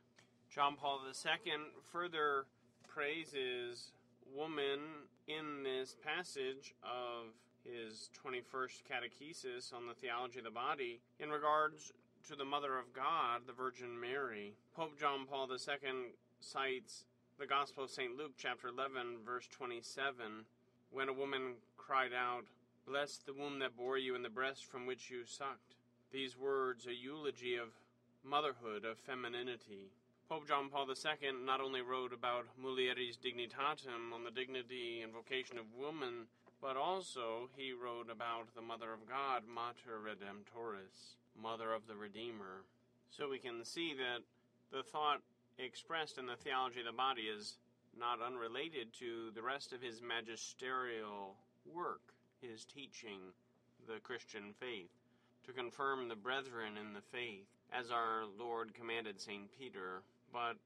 John 0.48 0.76
Paul 0.76 1.00
II 1.06 1.52
further 1.92 2.46
praises 2.86 3.92
woman 4.34 4.80
in 5.26 5.62
this 5.62 5.96
passage 6.04 6.74
of 6.82 7.34
his 7.64 8.10
21st 8.24 8.82
catechesis 8.88 9.74
on 9.74 9.86
the 9.86 9.94
theology 9.94 10.38
of 10.38 10.44
the 10.44 10.50
body 10.50 11.00
in 11.18 11.30
regards 11.30 11.92
to 12.28 12.36
the 12.36 12.44
Mother 12.44 12.78
of 12.78 12.92
God, 12.92 13.42
the 13.46 13.52
Virgin 13.52 13.98
Mary. 13.98 14.54
Pope 14.76 14.98
John 14.98 15.26
Paul 15.28 15.48
II 15.50 16.12
cites 16.40 17.04
the 17.38 17.46
Gospel 17.46 17.84
of 17.84 17.90
St. 17.90 18.16
Luke, 18.16 18.32
chapter 18.36 18.68
11, 18.68 19.18
verse 19.24 19.46
27, 19.48 20.44
when 20.90 21.08
a 21.08 21.12
woman 21.12 21.54
cried 21.76 22.12
out, 22.12 22.44
Bless 22.88 23.18
the 23.18 23.34
womb 23.34 23.58
that 23.58 23.76
bore 23.76 23.98
you 23.98 24.14
and 24.14 24.24
the 24.24 24.30
breast 24.30 24.64
from 24.64 24.86
which 24.86 25.10
you 25.10 25.22
sucked. 25.26 25.76
These 26.10 26.38
words, 26.38 26.86
a 26.86 26.94
eulogy 26.94 27.56
of 27.56 27.68
motherhood, 28.24 28.86
of 28.86 28.96
femininity. 28.96 29.92
Pope 30.26 30.48
John 30.48 30.70
Paul 30.70 30.88
II 30.88 31.44
not 31.44 31.60
only 31.60 31.82
wrote 31.82 32.14
about 32.14 32.46
mulieris 32.58 33.18
dignitatem 33.20 34.14
on 34.14 34.24
the 34.24 34.30
dignity 34.30 35.02
and 35.02 35.12
vocation 35.12 35.58
of 35.58 35.66
woman, 35.78 36.28
but 36.62 36.78
also 36.78 37.50
he 37.54 37.74
wrote 37.74 38.08
about 38.10 38.54
the 38.56 38.62
Mother 38.62 38.94
of 38.94 39.06
God, 39.06 39.42
Mater 39.46 40.00
Redemptoris, 40.00 41.16
Mother 41.38 41.74
of 41.74 41.86
the 41.88 41.96
Redeemer. 41.96 42.64
So 43.10 43.28
we 43.28 43.38
can 43.38 43.66
see 43.66 43.92
that 43.98 44.24
the 44.72 44.82
thought 44.82 45.20
expressed 45.58 46.16
in 46.16 46.24
the 46.24 46.36
theology 46.36 46.80
of 46.80 46.86
the 46.86 46.92
body 46.92 47.28
is 47.28 47.58
not 48.00 48.22
unrelated 48.26 48.94
to 49.00 49.30
the 49.34 49.42
rest 49.42 49.74
of 49.74 49.82
his 49.82 50.00
magisterial 50.00 51.36
work 51.70 52.14
his 52.40 52.64
teaching 52.64 53.20
the 53.86 54.00
Christian 54.00 54.54
faith, 54.60 54.90
to 55.46 55.52
confirm 55.52 56.08
the 56.08 56.16
brethren 56.16 56.76
in 56.76 56.92
the 56.92 57.00
faith, 57.00 57.46
as 57.72 57.90
our 57.90 58.24
Lord 58.38 58.74
commanded 58.74 59.20
St. 59.20 59.48
Peter. 59.58 60.02
But 60.32 60.56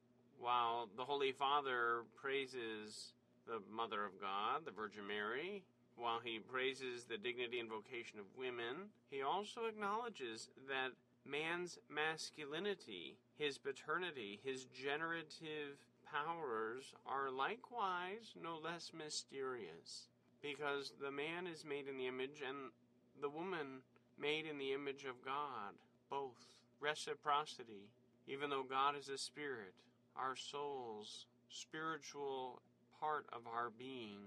while 0.40 0.88
the 0.96 1.04
Holy 1.04 1.32
Father 1.32 2.02
praises 2.20 3.12
the 3.46 3.61
Mother 3.70 4.04
of 4.04 4.20
God, 4.20 4.64
the 4.64 4.72
Virgin 4.72 5.06
Mary, 5.06 5.62
while 5.96 6.20
he 6.22 6.38
praises 6.38 7.04
the 7.04 7.18
dignity 7.18 7.61
and 7.61 7.68
vocation 7.68 8.18
of 8.18 8.24
women, 8.37 8.90
he 9.11 9.22
also 9.22 9.66
acknowledges 9.66 10.48
that 10.68 10.90
man's 11.24 11.78
masculinity, 11.88 13.16
his 13.38 13.58
paternity, 13.58 14.40
his 14.44 14.64
generative 14.64 15.78
powers 16.11 16.92
are 17.06 17.30
likewise 17.30 18.35
no 18.42 18.58
less 18.62 18.90
mysterious 18.96 20.08
because 20.42 20.92
the 21.00 21.11
man 21.11 21.46
is 21.46 21.64
made 21.64 21.88
in 21.88 21.96
the 21.96 22.07
image 22.07 22.42
and 22.46 22.70
the 23.20 23.31
woman 23.31 23.83
made 24.18 24.44
in 24.46 24.59
the 24.59 24.72
image 24.72 25.05
of 25.05 25.24
God. 25.24 25.74
Both. 26.11 26.59
Reciprocity. 26.81 27.88
Even 28.26 28.50
though 28.50 28.64
God 28.68 28.96
is 28.98 29.09
a 29.09 29.16
spirit, 29.16 29.74
our 30.16 30.37
souls, 30.37 31.26
spiritual 31.48 32.61
part 33.00 33.26
of 33.33 33.42
our 33.46 33.70
being, 33.70 34.18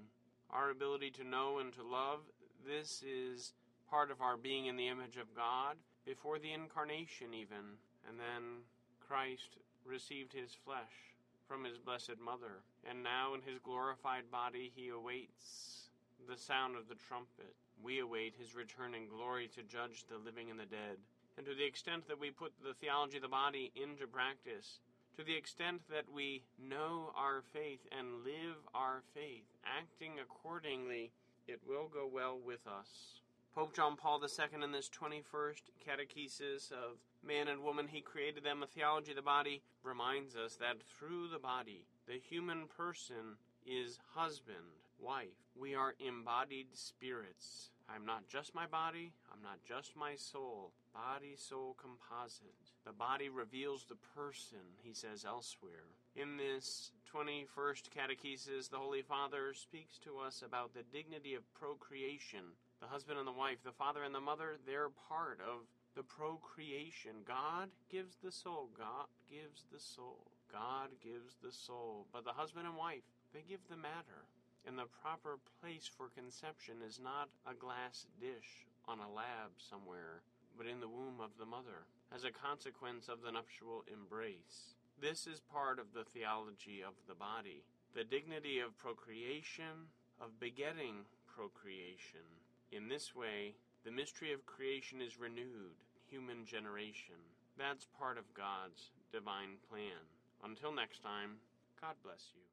our 0.49 0.69
ability 0.69 1.11
to 1.11 1.23
know 1.23 1.59
and 1.59 1.73
to 1.73 1.83
love, 1.83 2.19
this 2.65 3.03
is 3.03 3.53
part 3.89 4.11
of 4.11 4.21
our 4.21 4.37
being 4.37 4.65
in 4.65 4.75
the 4.75 4.87
image 4.87 5.17
of 5.17 5.35
God 5.35 5.75
before 6.05 6.39
the 6.39 6.53
incarnation, 6.53 7.33
even. 7.33 7.77
And 8.07 8.19
then 8.19 8.63
Christ 9.05 9.57
received 9.85 10.33
his 10.33 10.51
flesh 10.65 11.13
from 11.47 11.63
his 11.63 11.77
blessed 11.77 12.19
mother. 12.23 12.63
And 12.89 13.03
now 13.03 13.33
in 13.33 13.41
his 13.41 13.59
glorified 13.63 14.31
body, 14.31 14.71
he 14.75 14.89
awaits 14.89 15.84
the 16.27 16.37
sound 16.37 16.75
of 16.75 16.87
the 16.87 16.95
trumpet. 16.95 17.55
We 17.83 17.99
await 17.99 18.35
his 18.37 18.55
return 18.55 18.93
in 18.93 19.07
glory 19.07 19.49
to 19.55 19.63
judge 19.63 20.05
the 20.09 20.17
living 20.17 20.49
and 20.49 20.59
the 20.59 20.65
dead. 20.65 20.97
And 21.37 21.45
to 21.45 21.53
the 21.53 21.65
extent 21.65 22.07
that 22.07 22.19
we 22.19 22.31
put 22.31 22.53
the 22.63 22.73
theology 22.73 23.17
of 23.17 23.23
the 23.23 23.29
body 23.29 23.71
into 23.75 24.07
practice, 24.07 24.79
to 25.17 25.23
the 25.23 25.35
extent 25.35 25.81
that 25.89 26.11
we 26.13 26.43
know 26.59 27.11
our 27.15 27.41
faith 27.53 27.85
and 27.91 28.23
live 28.23 28.57
our 28.73 29.01
faith, 29.13 29.45
acting 29.65 30.19
accordingly, 30.19 31.11
it 31.47 31.59
will 31.67 31.87
go 31.87 32.09
well 32.11 32.39
with 32.43 32.65
us. 32.67 33.21
Pope 33.53 33.73
John 33.73 33.95
Paul 33.95 34.21
II, 34.21 34.63
in 34.63 34.71
this 34.71 34.89
21st 34.89 35.71
catechesis 35.87 36.71
of 36.71 36.99
man 37.25 37.47
and 37.47 37.63
woman, 37.63 37.87
he 37.87 38.01
created 38.01 38.43
them 38.43 38.63
a 38.63 38.67
theology 38.67 39.11
of 39.11 39.15
the 39.15 39.21
body, 39.21 39.61
reminds 39.83 40.35
us 40.35 40.57
that 40.57 40.81
through 40.81 41.29
the 41.29 41.39
body, 41.39 41.85
the 42.07 42.19
human 42.19 42.67
person 42.67 43.37
is 43.65 43.99
husband, 44.13 44.75
wife. 44.99 45.44
We 45.57 45.73
are 45.73 45.95
embodied 46.05 46.67
spirits. 46.73 47.69
I'm 47.87 48.05
not 48.05 48.27
just 48.27 48.53
my 48.53 48.65
body, 48.65 49.13
I'm 49.31 49.41
not 49.41 49.63
just 49.63 49.95
my 49.95 50.15
soul. 50.15 50.73
Body 50.93 51.35
soul 51.37 51.77
composite. 51.79 52.73
The 52.85 52.91
body 52.91 53.29
reveals 53.29 53.85
the 53.85 53.95
person, 54.15 54.75
he 54.81 54.93
says 54.93 55.23
elsewhere. 55.23 55.87
In 56.15 56.35
this 56.35 56.91
21st 57.13 57.89
catechesis, 57.95 58.69
the 58.69 58.77
Holy 58.77 59.01
Father 59.01 59.53
speaks 59.53 59.97
to 59.99 60.17
us 60.17 60.43
about 60.45 60.73
the 60.73 60.83
dignity 60.91 61.35
of 61.35 61.53
procreation. 61.53 62.57
The 62.81 62.87
husband 62.87 63.19
and 63.19 63.27
the 63.27 63.31
wife, 63.31 63.57
the 63.63 63.71
father 63.71 64.03
and 64.03 64.13
the 64.13 64.19
mother, 64.19 64.57
they're 64.65 64.89
part 65.07 65.39
of 65.39 65.67
the 65.95 66.03
procreation. 66.03 67.23
God 67.25 67.69
gives 67.89 68.17
the 68.21 68.31
soul. 68.31 68.69
God 68.77 69.07
gives 69.29 69.63
the 69.71 69.79
soul. 69.79 70.31
God 70.51 70.89
gives 71.01 71.35
the 71.41 71.51
soul. 71.51 72.07
But 72.11 72.25
the 72.25 72.33
husband 72.33 72.67
and 72.67 72.75
wife, 72.75 73.03
they 73.33 73.43
give 73.47 73.61
the 73.69 73.77
matter 73.77 74.27
and 74.67 74.77
the 74.77 74.89
proper 75.01 75.37
place 75.61 75.89
for 75.89 76.09
conception 76.09 76.81
is 76.85 76.99
not 77.01 77.29
a 77.45 77.53
glass 77.53 78.07
dish 78.19 78.65
on 78.87 78.99
a 78.99 79.13
lab 79.13 79.53
somewhere, 79.57 80.21
but 80.57 80.67
in 80.67 80.79
the 80.79 80.89
womb 80.89 81.21
of 81.21 81.37
the 81.37 81.45
mother, 81.45 81.85
as 82.13 82.23
a 82.23 82.31
consequence 82.31 83.07
of 83.07 83.21
the 83.21 83.31
nuptial 83.31 83.83
embrace. 83.91 84.75
This 85.01 85.27
is 85.27 85.41
part 85.51 85.79
of 85.79 85.93
the 85.93 86.05
theology 86.05 86.81
of 86.81 86.93
the 87.07 87.15
body, 87.15 87.63
the 87.93 88.03
dignity 88.03 88.59
of 88.59 88.77
procreation, 88.77 89.91
of 90.21 90.39
begetting 90.39 91.05
procreation. 91.27 92.25
In 92.71 92.87
this 92.87 93.15
way, 93.15 93.55
the 93.83 93.91
mystery 93.91 94.33
of 94.33 94.45
creation 94.45 95.01
is 95.01 95.19
renewed, 95.19 95.77
human 96.09 96.45
generation. 96.45 97.19
That's 97.57 97.87
part 97.99 98.17
of 98.17 98.33
God's 98.33 98.91
divine 99.11 99.61
plan. 99.69 100.01
Until 100.43 100.73
next 100.73 101.03
time, 101.03 101.37
God 101.79 101.95
bless 102.03 102.31
you. 102.33 102.41